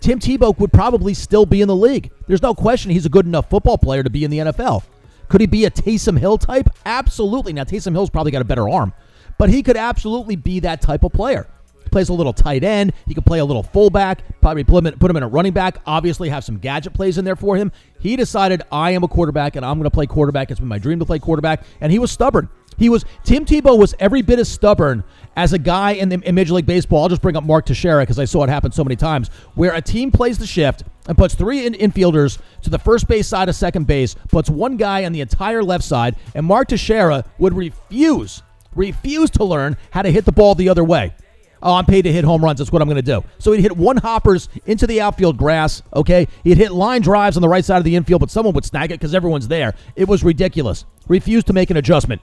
[0.00, 2.10] Tim Tebow would probably still be in the league.
[2.26, 4.82] There's no question he's a good enough football player to be in the NFL.
[5.28, 6.68] Could he be a Taysom Hill type?
[6.84, 7.52] Absolutely.
[7.52, 8.92] Now, Taysom Hill's probably got a better arm,
[9.38, 11.46] but he could absolutely be that type of player.
[11.84, 12.92] He plays a little tight end.
[13.06, 15.52] He could play a little fullback, probably put him, in, put him in a running
[15.52, 17.70] back, obviously have some gadget plays in there for him.
[18.00, 20.50] He decided, I am a quarterback and I'm going to play quarterback.
[20.50, 21.62] It's been my dream to play quarterback.
[21.80, 22.48] And he was stubborn.
[22.78, 25.04] He was Tim Tebow was every bit as stubborn
[25.36, 27.02] as a guy in, the, in Major League Baseball.
[27.02, 29.74] I'll just bring up Mark Teixeira because I saw it happen so many times, where
[29.74, 33.48] a team plays the shift and puts three in, infielders to the first base side
[33.48, 37.54] of second base, puts one guy on the entire left side, and Mark Teixeira would
[37.54, 38.42] refuse,
[38.74, 41.14] refuse to learn how to hit the ball the other way.
[41.62, 42.58] Oh, I'm paid to hit home runs.
[42.58, 43.22] That's what I'm going to do.
[43.38, 45.80] So he'd hit one hoppers into the outfield grass.
[45.94, 48.64] Okay, he'd hit line drives on the right side of the infield, but someone would
[48.64, 49.74] snag it because everyone's there.
[49.94, 50.84] It was ridiculous.
[51.06, 52.20] Refused to make an adjustment.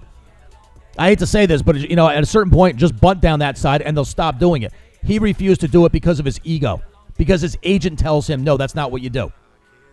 [0.97, 3.39] I hate to say this, but you know, at a certain point, just bunt down
[3.39, 4.73] that side and they'll stop doing it.
[5.03, 6.81] He refused to do it because of his ego,
[7.17, 9.31] because his agent tells him, no, that's not what you do.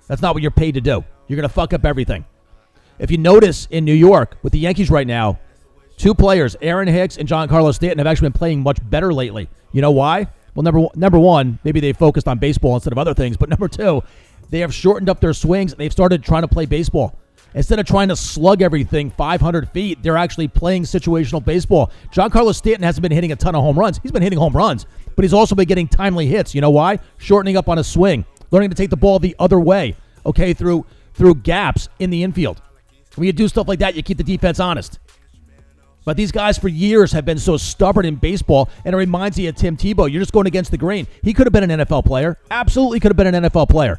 [0.09, 1.05] That's not what you're paid to do.
[1.29, 2.25] You're going to fuck up everything.
[2.99, 5.39] If you notice in New York with the Yankees right now,
[5.97, 9.49] two players, Aaron Hicks and Giancarlo Stanton, have actually been playing much better lately.
[9.73, 10.29] You know why?
[10.55, 13.37] Well, number one, number one, maybe they focused on baseball instead of other things.
[13.37, 14.03] But number two,
[14.51, 15.73] they have shortened up their swings.
[15.73, 17.19] And they've started trying to play baseball.
[17.57, 21.91] Instead of trying to slug everything 500 feet, they're actually playing situational baseball.
[22.13, 23.99] Giancarlo Stanton hasn't been hitting a ton of home runs.
[24.03, 24.85] He's been hitting home runs,
[25.17, 26.55] but he's also been getting timely hits.
[26.55, 26.99] You know why?
[27.17, 29.97] Shortening up on a swing, learning to take the ball the other way.
[30.27, 32.61] Okay, through through gaps in the infield.
[33.15, 34.99] When you do stuff like that, you keep the defense honest.
[36.05, 39.47] But these guys for years have been so stubborn in baseball, and it reminds me
[39.47, 40.11] of Tim Tebow.
[40.11, 41.07] You're just going against the grain.
[41.23, 42.39] He could have been an NFL player.
[42.51, 43.99] Absolutely could have been an NFL player.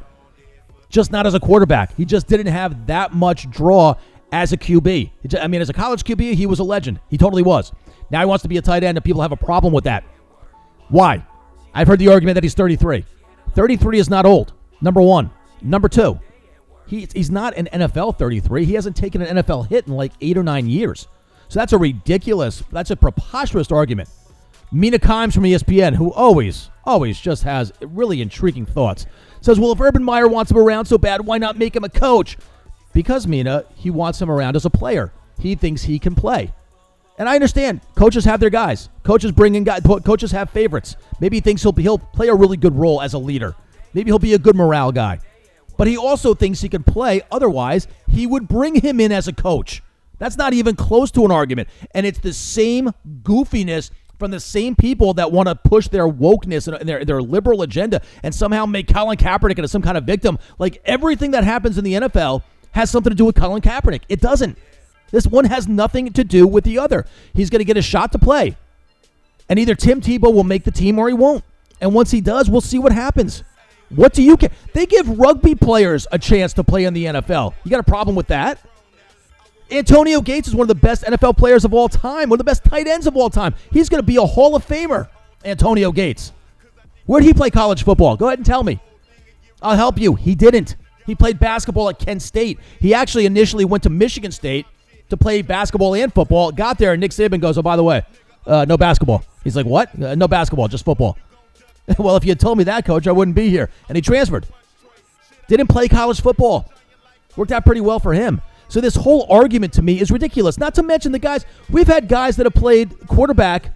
[0.90, 1.96] Just not as a quarterback.
[1.96, 3.96] He just didn't have that much draw
[4.32, 5.12] as a QB.
[5.40, 7.00] I mean, as a college QB, he was a legend.
[7.10, 7.72] He totally was.
[8.10, 10.04] Now he wants to be a tight end, and people have a problem with that.
[10.90, 11.26] Why?
[11.74, 13.06] I've heard the argument that he's 33.
[13.54, 14.54] 33 is not old.
[14.82, 15.32] Number one.
[15.62, 16.20] Number two,
[16.86, 18.66] he, he's not an NFL 33.
[18.66, 21.08] He hasn't taken an NFL hit in like eight or nine years.
[21.50, 24.10] So that's a ridiculous, that's a preposterous argument.
[24.72, 29.06] Mina Kimes from ESPN, who always, always just has really intriguing thoughts,
[29.42, 31.90] says, Well, if Urban Meyer wants him around so bad, why not make him a
[31.90, 32.38] coach?
[32.94, 35.12] Because, Mina, he wants him around as a player.
[35.40, 36.54] He thinks he can play.
[37.20, 38.90] And I understand coaches have their guys.
[39.04, 39.82] Coaches bring in guys.
[39.84, 40.96] Coaches have favorites.
[41.20, 43.56] Maybe he thinks he'll he'll play a really good role as a leader.
[43.94, 45.20] Maybe he'll be a good morale guy.
[45.78, 47.22] But he also thinks he can play.
[47.32, 49.84] Otherwise, he would bring him in as a coach.
[50.20, 51.70] That's not even close to an argument.
[51.92, 56.68] And it's the same goofiness from the same people that want to push their wokeness
[56.68, 60.06] and uh, their, their liberal agenda and somehow make Colin Kaepernick into some kind of
[60.06, 60.40] victim.
[60.58, 64.02] Like everything that happens in the NFL has something to do with Colin Kaepernick.
[64.10, 64.58] It doesn't.
[65.12, 67.06] This one has nothing to do with the other.
[67.34, 68.58] He's going to get a shot to play.
[69.50, 71.44] And either Tim Tebow will make the team or he won't.
[71.80, 73.44] And once he does, we'll see what happens.
[73.90, 74.50] What do you care?
[74.74, 77.54] They give rugby players a chance to play in the NFL.
[77.64, 78.60] You got a problem with that?
[79.70, 82.50] Antonio Gates is one of the best NFL players of all time, one of the
[82.50, 83.54] best tight ends of all time.
[83.72, 85.10] He's going to be a Hall of Famer,
[85.44, 86.32] Antonio Gates.
[87.06, 88.16] Where did he play college football?
[88.16, 88.80] Go ahead and tell me.
[89.62, 90.16] I'll help you.
[90.16, 90.76] He didn't.
[91.06, 92.60] He played basketball at Kent State.
[92.80, 94.66] He actually initially went to Michigan State
[95.10, 96.52] to play basketball and football.
[96.52, 98.04] Got there, and Nick Saban goes, "Oh, by the way,
[98.46, 99.90] uh, no basketball." He's like, "What?
[100.02, 101.18] Uh, no basketball, just football."
[101.98, 103.70] well, if you had told me that, coach, I wouldn't be here.
[103.88, 104.46] And he transferred.
[105.48, 106.70] Didn't play college football.
[107.38, 108.42] Worked out pretty well for him.
[108.70, 110.58] So this whole argument to me is ridiculous.
[110.58, 113.74] Not to mention the guys we've had guys that have played quarterback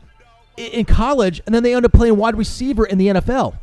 [0.58, 3.56] in college and then they end up playing wide receiver in the NFL.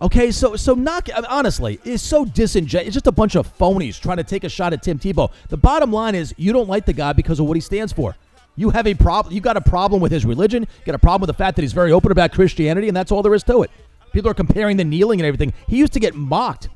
[0.00, 2.88] Okay, so so mean, honestly, it's so disingenuous.
[2.88, 5.32] It's just a bunch of phonies trying to take a shot at Tim Tebow.
[5.48, 8.14] The bottom line is you don't like the guy because of what he stands for.
[8.56, 9.34] You have a problem.
[9.34, 10.62] You got a problem with his religion.
[10.62, 13.10] You got a problem with the fact that he's very open about Christianity, and that's
[13.10, 13.70] all there is to it.
[14.12, 15.52] People are comparing the kneeling and everything.
[15.66, 16.68] He used to get mocked.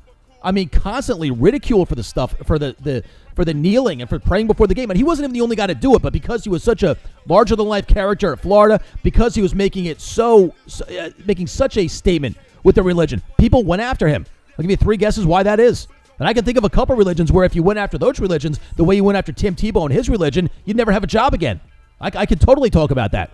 [0.43, 3.03] I mean, constantly ridiculed for the stuff for the the
[3.35, 4.89] for the kneeling and for praying before the game.
[4.89, 6.83] And he wasn't even the only guy to do it, but because he was such
[6.83, 11.09] a larger than life character at Florida, because he was making it so, so uh,
[11.25, 14.25] making such a statement with the religion, people went after him.
[14.57, 15.87] I'll give you three guesses why that is.
[16.19, 18.59] And I can think of a couple religions where if you went after those religions
[18.75, 21.33] the way you went after Tim Tebow and his religion, you'd never have a job
[21.33, 21.59] again.
[21.99, 23.31] I, I could totally talk about that.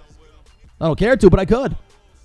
[0.79, 1.75] I don't care to, but I could.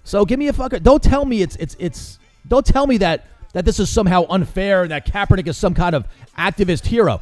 [0.05, 0.83] So give me a fucker.
[0.83, 2.18] Don't tell me it's it's it's.
[2.49, 5.94] Don't tell me that that this is somehow unfair and that Kaepernick is some kind
[5.94, 6.06] of
[6.38, 7.20] activist hero.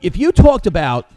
[0.00, 1.10] If you talked about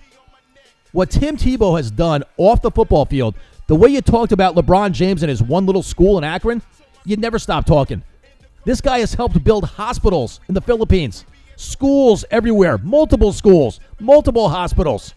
[0.91, 3.35] what Tim Tebow has done off the football field,
[3.67, 6.61] the way you talked about LeBron James and his one little school in Akron,
[7.05, 8.01] you'd never stop talking.
[8.65, 15.13] This guy has helped build hospitals in the Philippines, schools everywhere, multiple schools, multiple hospitals.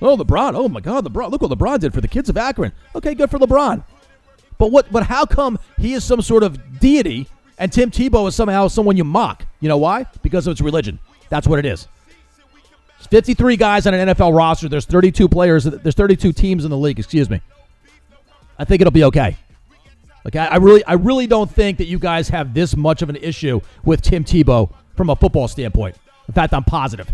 [0.00, 0.54] Oh, LeBron!
[0.54, 1.30] Oh my God, LeBron!
[1.30, 2.72] Look what LeBron did for the kids of Akron.
[2.94, 3.84] Okay, good for LeBron.
[4.58, 4.90] But what?
[4.90, 8.96] But how come he is some sort of deity and Tim Tebow is somehow someone
[8.96, 9.44] you mock?
[9.60, 10.06] You know why?
[10.22, 10.98] Because of it's religion.
[11.28, 11.88] That's what it is.
[12.98, 14.68] There's 53 guys on an NFL roster.
[14.68, 15.64] There's 32 players.
[15.64, 16.98] There's 32 teams in the league.
[16.98, 17.40] Excuse me.
[18.58, 19.36] I think it'll be okay.
[20.26, 23.16] Okay, I really, I really don't think that you guys have this much of an
[23.16, 25.96] issue with Tim Tebow from a football standpoint.
[26.28, 27.10] In fact, I'm positive.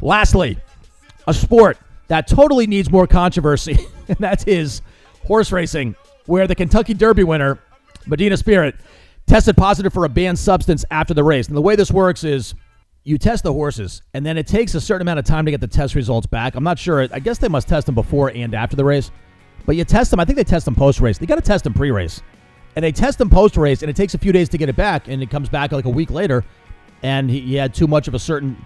[0.00, 0.58] Lastly,
[1.26, 3.78] a sport that totally needs more controversy,
[4.08, 4.80] and that is
[5.26, 7.58] horse racing, where the Kentucky Derby winner,
[8.06, 8.76] Medina Spirit,
[9.32, 11.48] tested positive for a banned substance after the race.
[11.48, 12.54] And the way this works is
[13.02, 15.62] you test the horses, and then it takes a certain amount of time to get
[15.62, 16.54] the test results back.
[16.54, 17.08] I'm not sure.
[17.10, 19.10] I guess they must test them before and after the race.
[19.64, 20.20] But you test them.
[20.20, 21.16] I think they test them post race.
[21.16, 22.20] They got to test them pre race.
[22.76, 24.76] And they test them post race, and it takes a few days to get it
[24.76, 26.44] back, and it comes back like a week later,
[27.02, 28.62] and he, he had too much of a certain,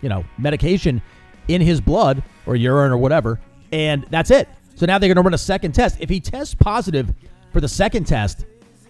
[0.00, 1.02] you know, medication
[1.48, 3.40] in his blood or urine or whatever,
[3.72, 4.48] and that's it.
[4.76, 5.96] So now they're going to run a second test.
[5.98, 7.12] If he tests positive
[7.52, 8.44] for the second test,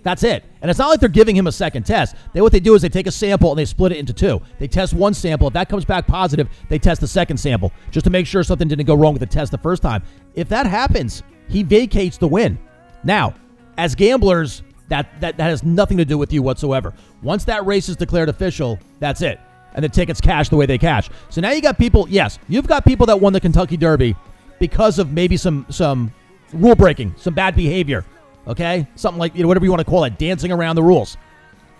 [0.05, 0.45] that's it.
[0.62, 2.14] And it's not like they're giving him a second test.
[2.33, 4.40] They what they do is they take a sample and they split it into two.
[4.59, 5.49] They test one sample.
[5.49, 8.69] If that comes back positive, they test the second sample just to make sure something
[8.69, 10.03] didn't go wrong with the test the first time.
[10.35, 12.59] If that happens, he vacates the win.
[13.03, 13.35] Now,
[13.79, 16.93] as gamblers, that, that, that has nothing to do with you whatsoever.
[17.23, 19.40] Once that race is declared official, that's it.
[19.75, 21.09] And the tickets cash the way they cash.
[21.31, 24.14] So now you got people, yes, you've got people that won the Kentucky Derby
[24.61, 26.12] because of maybe some some
[26.53, 28.05] rule breaking, some bad behavior.
[28.46, 28.87] Okay?
[28.96, 31.16] Something like, you know, whatever you want to call it, dancing around the rules.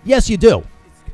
[0.03, 0.63] Yes, you do.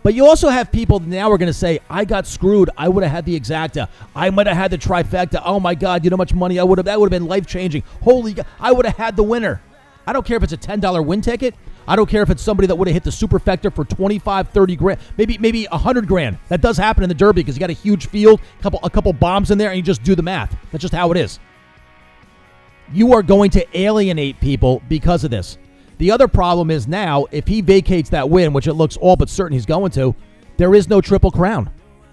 [0.03, 2.69] But you also have people now are going to say, I got screwed.
[2.75, 3.87] I would have had the exacta.
[4.15, 5.41] I might have had the trifecta.
[5.45, 7.27] Oh my God, you know how much money I would have, that would have been
[7.27, 7.83] life changing.
[8.01, 9.61] Holy God, I would have had the winner.
[10.07, 11.53] I don't care if it's a $10 win ticket.
[11.87, 14.75] I don't care if it's somebody that would have hit the superfecta for 25, 30
[14.75, 16.37] grand, maybe maybe 100 grand.
[16.47, 19.11] That does happen in the Derby because you got a huge field, couple a couple
[19.13, 20.55] bombs in there, and you just do the math.
[20.71, 21.39] That's just how it is.
[22.93, 25.57] You are going to alienate people because of this.
[25.97, 29.29] The other problem is now, if he vacates that win, which it looks all but
[29.29, 30.15] certain he's going to,
[30.57, 31.69] there is no triple crown.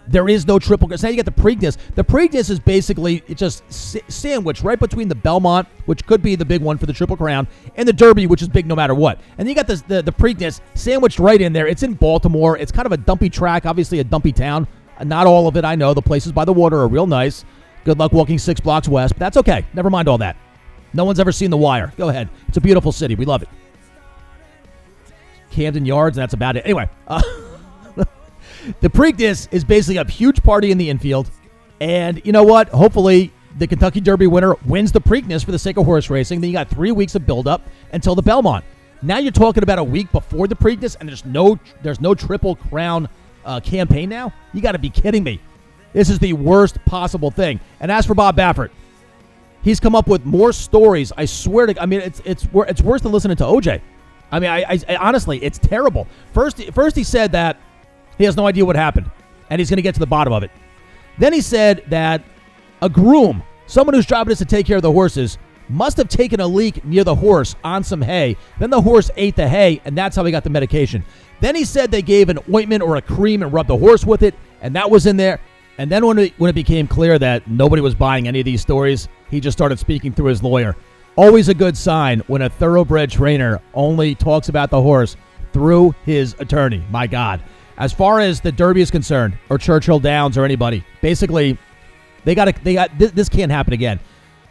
[0.07, 0.99] There is no triple crown.
[0.99, 1.77] So now you got the Preakness.
[1.95, 3.63] The Preakness is basically it's just
[4.11, 7.49] sandwiched right between the Belmont, which could be the big one for the triple crown,
[7.77, 9.21] and the Derby, which is big no matter what.
[9.37, 11.67] And you got this, the the Preakness sandwiched right in there.
[11.67, 12.57] It's in Baltimore.
[12.57, 14.67] It's kind of a dumpy track, obviously a dumpy town.
[15.05, 15.95] Not all of it, I know.
[15.95, 17.45] The places by the water are real nice.
[17.85, 19.65] Good luck walking six blocks west, but that's okay.
[19.75, 20.37] Never mind all that.
[20.95, 21.93] No one's ever seen The Wire.
[21.97, 22.29] Go ahead.
[22.49, 23.15] It's a beautiful city.
[23.15, 23.49] We love it.
[25.51, 26.65] Camden Yards, and that's about it.
[26.65, 27.23] Anyway, uh,
[28.81, 31.31] the Preakness is basically a huge party in the infield.
[31.81, 32.69] And you know what?
[32.71, 36.41] Hopefully, the Kentucky Derby winner wins the Preakness for the sake of horse racing.
[36.41, 38.65] Then you got three weeks of buildup until the Belmont.
[39.03, 42.57] Now you're talking about a week before the Preakness, and there's no there's no triple
[42.57, 43.09] crown
[43.45, 44.33] uh, campaign now.
[44.53, 45.41] You got to be kidding me.
[45.93, 47.61] This is the worst possible thing.
[47.81, 48.71] And as for Bob Baffert,
[49.63, 51.13] he's come up with more stories.
[51.17, 51.81] I swear to.
[51.81, 53.81] I mean, it's it's it's worse than listening to OJ.
[54.31, 56.07] I mean, I, I, I honestly, it's terrible.
[56.33, 57.59] First, first he said that
[58.19, 59.11] he has no idea what happened,
[59.49, 60.51] and he's going to get to the bottom of it.
[61.19, 62.23] Then he said that
[62.83, 66.09] a groom, someone whose job it is to take care of the horses, must have
[66.09, 68.37] taken a leak near the horse on some hay.
[68.59, 71.05] Then the horse ate the hay, and that's how he got the medication.
[71.41, 74.23] Then he said they gave an ointment or a cream and rubbed the horse with
[74.23, 75.41] it, and that was in there.
[75.79, 78.61] And then when it, when it became clear that nobody was buying any of these
[78.61, 80.77] stories, he just started speaking through his lawyer.
[81.17, 85.17] Always a good sign when a thoroughbred trainer only talks about the horse
[85.53, 86.85] through his attorney.
[86.91, 87.43] My God.
[87.79, 91.57] As far as the Derby is concerned, or Churchill Downs, or anybody, basically,
[92.25, 92.65] they got to.
[92.65, 94.01] They got this, this can't happen again.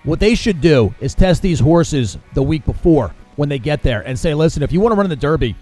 [0.04, 4.02] What they should do is test these horses the week before when they get there
[4.08, 5.56] and say, listen, if you want to run in the Derby,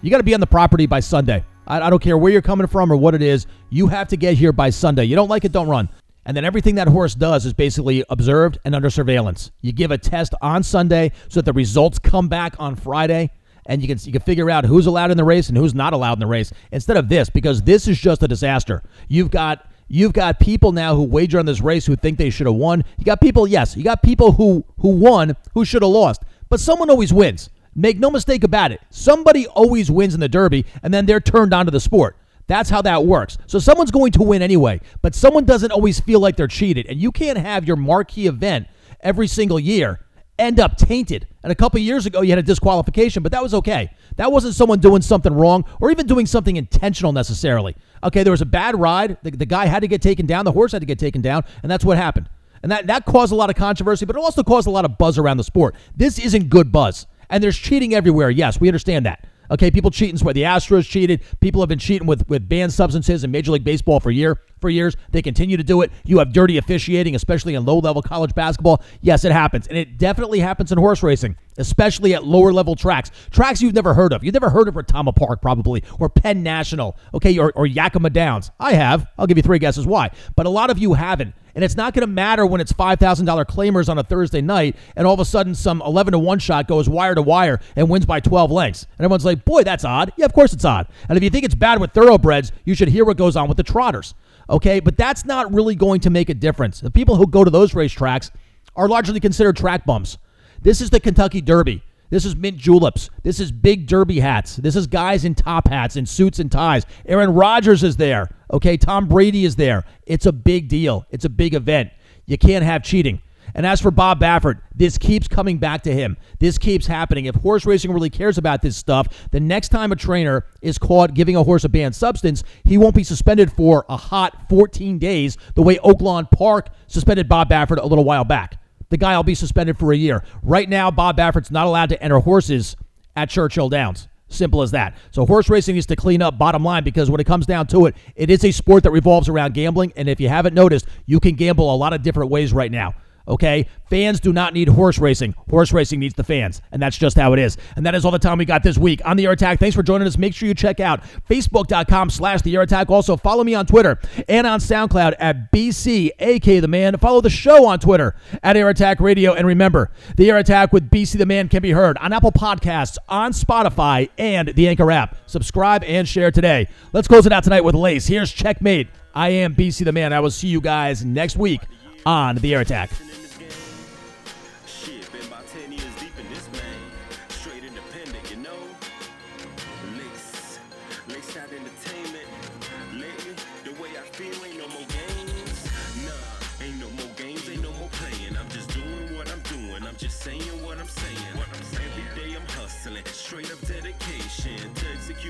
[0.00, 1.44] you got to be on the property by Sunday.
[1.72, 3.46] I, I don't care where you're coming from or what it is.
[3.70, 5.04] You have to get here by Sunday.
[5.04, 5.88] You don't like it, don't run.
[6.26, 9.50] And then everything that horse does is basically observed and under surveillance.
[9.62, 13.30] You give a test on Sunday so that the results come back on Friday
[13.66, 15.92] and you can you can figure out who's allowed in the race and who's not
[15.92, 18.82] allowed in the race instead of this because this is just a disaster.
[19.08, 22.46] You've got you've got people now who wager on this race who think they should
[22.46, 22.84] have won.
[22.98, 26.22] You got people, yes, you got people who who won who should have lost.
[26.48, 27.48] But someone always wins.
[27.74, 28.80] Make no mistake about it.
[28.90, 32.16] Somebody always wins in the Derby and then they're turned on to the sport.
[32.46, 33.38] That's how that works.
[33.46, 36.86] So someone's going to win anyway, but someone doesn't always feel like they're cheated.
[36.86, 38.66] And you can't have your marquee event
[39.00, 40.00] every single year
[40.38, 41.26] end up tainted.
[41.42, 43.90] And a couple years ago, you had a disqualification, but that was okay.
[44.16, 47.76] That wasn't someone doing something wrong or even doing something intentional necessarily.
[48.02, 49.16] Okay, there was a bad ride.
[49.22, 51.44] The, the guy had to get taken down, the horse had to get taken down,
[51.62, 52.28] and that's what happened.
[52.62, 54.96] And that, that caused a lot of controversy, but it also caused a lot of
[54.96, 55.74] buzz around the sport.
[55.96, 57.06] This isn't good buzz.
[57.32, 58.30] And there's cheating everywhere.
[58.30, 59.26] Yes, we understand that.
[59.50, 60.16] Okay, people cheating.
[60.16, 61.22] Swear the Astros cheated.
[61.40, 64.70] People have been cheating with with banned substances in Major League Baseball for year for
[64.70, 64.96] years.
[65.10, 65.90] They continue to do it.
[66.04, 68.82] You have dirty officiating, especially in low level college basketball.
[69.00, 73.10] Yes, it happens, and it definitely happens in horse racing, especially at lower level tracks,
[73.30, 74.24] tracks you've never heard of.
[74.24, 76.96] You've never heard of Retama Park, probably, or Penn National.
[77.14, 78.50] Okay, or, or Yakima Downs.
[78.58, 79.06] I have.
[79.18, 81.34] I'll give you three guesses why, but a lot of you haven't.
[81.54, 85.06] And it's not going to matter when it's $5,000 claimers on a Thursday night and
[85.06, 88.06] all of a sudden some 11 to 1 shot goes wire to wire and wins
[88.06, 88.86] by 12 lengths.
[88.96, 90.12] And everyone's like, boy, that's odd.
[90.16, 90.88] Yeah, of course it's odd.
[91.08, 93.58] And if you think it's bad with thoroughbreds, you should hear what goes on with
[93.58, 94.14] the trotters.
[94.48, 96.80] Okay, but that's not really going to make a difference.
[96.80, 98.30] The people who go to those racetracks
[98.74, 100.18] are largely considered track bums.
[100.62, 101.82] This is the Kentucky Derby.
[102.08, 103.10] This is mint juleps.
[103.22, 104.56] This is big derby hats.
[104.56, 106.84] This is guys in top hats and suits and ties.
[107.06, 108.28] Aaron Rodgers is there.
[108.52, 109.84] Okay, Tom Brady is there.
[110.06, 111.06] It's a big deal.
[111.10, 111.90] It's a big event.
[112.26, 113.22] You can't have cheating.
[113.54, 116.16] And as for Bob Baffert, this keeps coming back to him.
[116.38, 117.24] This keeps happening.
[117.24, 121.14] If horse racing really cares about this stuff, the next time a trainer is caught
[121.14, 125.38] giving a horse a banned substance, he won't be suspended for a hot 14 days
[125.54, 128.61] the way Oaklawn Park suspended Bob Baffert a little while back.
[128.92, 130.22] The guy will be suspended for a year.
[130.42, 132.76] Right now, Bob Baffert's not allowed to enter horses
[133.16, 134.06] at Churchill Downs.
[134.28, 134.98] Simple as that.
[135.12, 137.86] So horse racing needs to clean up bottom line because when it comes down to
[137.86, 139.94] it, it is a sport that revolves around gambling.
[139.96, 142.92] And if you haven't noticed, you can gamble a lot of different ways right now.
[143.28, 143.66] Okay?
[143.88, 145.34] Fans do not need horse racing.
[145.50, 146.62] Horse racing needs the fans.
[146.72, 147.56] And that's just how it is.
[147.76, 149.60] And that is all the time we got this week on the Air Attack.
[149.60, 150.16] Thanks for joining us.
[150.16, 152.90] Make sure you check out Facebook.com slash the Air Attack.
[152.90, 153.98] Also follow me on Twitter
[154.28, 156.96] and on SoundCloud at BC, AK the Man.
[156.98, 159.34] Follow the show on Twitter at Air Attack Radio.
[159.34, 162.96] And remember, the Air Attack with BC the Man can be heard on Apple Podcasts,
[163.08, 165.16] on Spotify, and the Anchor app.
[165.26, 166.66] Subscribe and share today.
[166.92, 168.06] Let's close it out tonight with Lace.
[168.06, 168.88] Here's Checkmate.
[169.14, 170.12] I am BC the Man.
[170.12, 171.60] I will see you guys next week
[172.06, 172.90] on the Air Attack.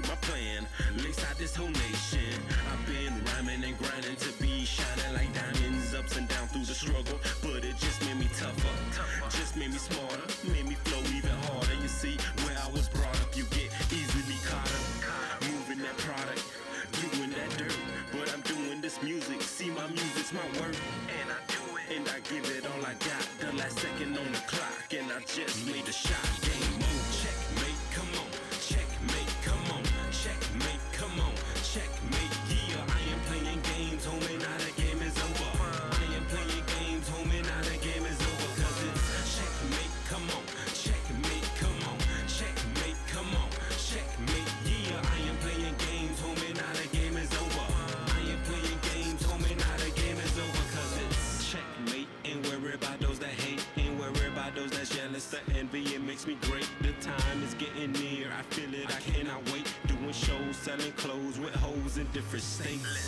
[0.08, 0.66] My plan.
[0.96, 2.34] Lace out this whole nation.
[2.70, 6.74] I've been rhyming and grinding to be shining like diamonds, ups and down through the
[6.74, 7.18] struggle.
[7.42, 8.76] But it just made me tougher,
[9.30, 10.11] just made me smarter,
[62.12, 63.01] different states.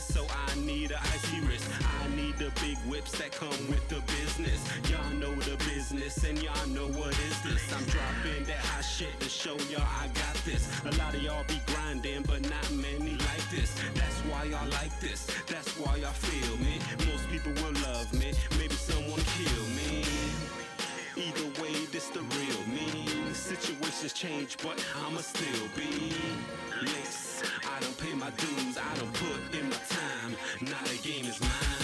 [0.00, 1.68] So I need a icy wrist.
[2.02, 4.60] I need the big whips that come with the business.
[4.90, 7.72] Y'all know the business, and y'all know what is this.
[7.72, 10.68] I'm dropping that hot shit to show y'all I got this.
[10.84, 13.74] A lot of y'all be grinding, but not many like this.
[13.94, 15.26] That's why y'all like this.
[15.46, 16.78] That's why y'all feel me.
[17.10, 20.04] Most people will love me, maybe someone kill me.
[21.16, 23.08] Either way, this the real me.
[23.32, 26.14] Situations change, but I'ma still be
[26.82, 27.42] lace.
[27.78, 30.34] I don't pay my dues, I don't put in my time.
[30.62, 31.77] Now the game is mine.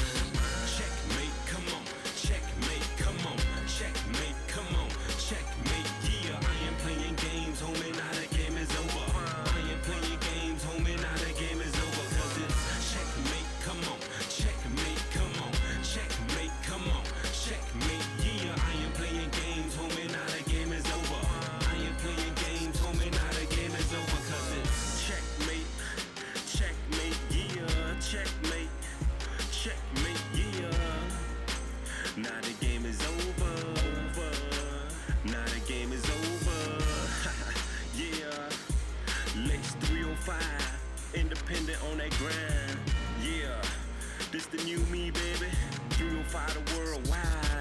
[42.25, 42.79] Grind.
[43.23, 43.61] Yeah.
[44.33, 45.51] This the new me, baby.
[45.91, 47.54] 305 the worldwide.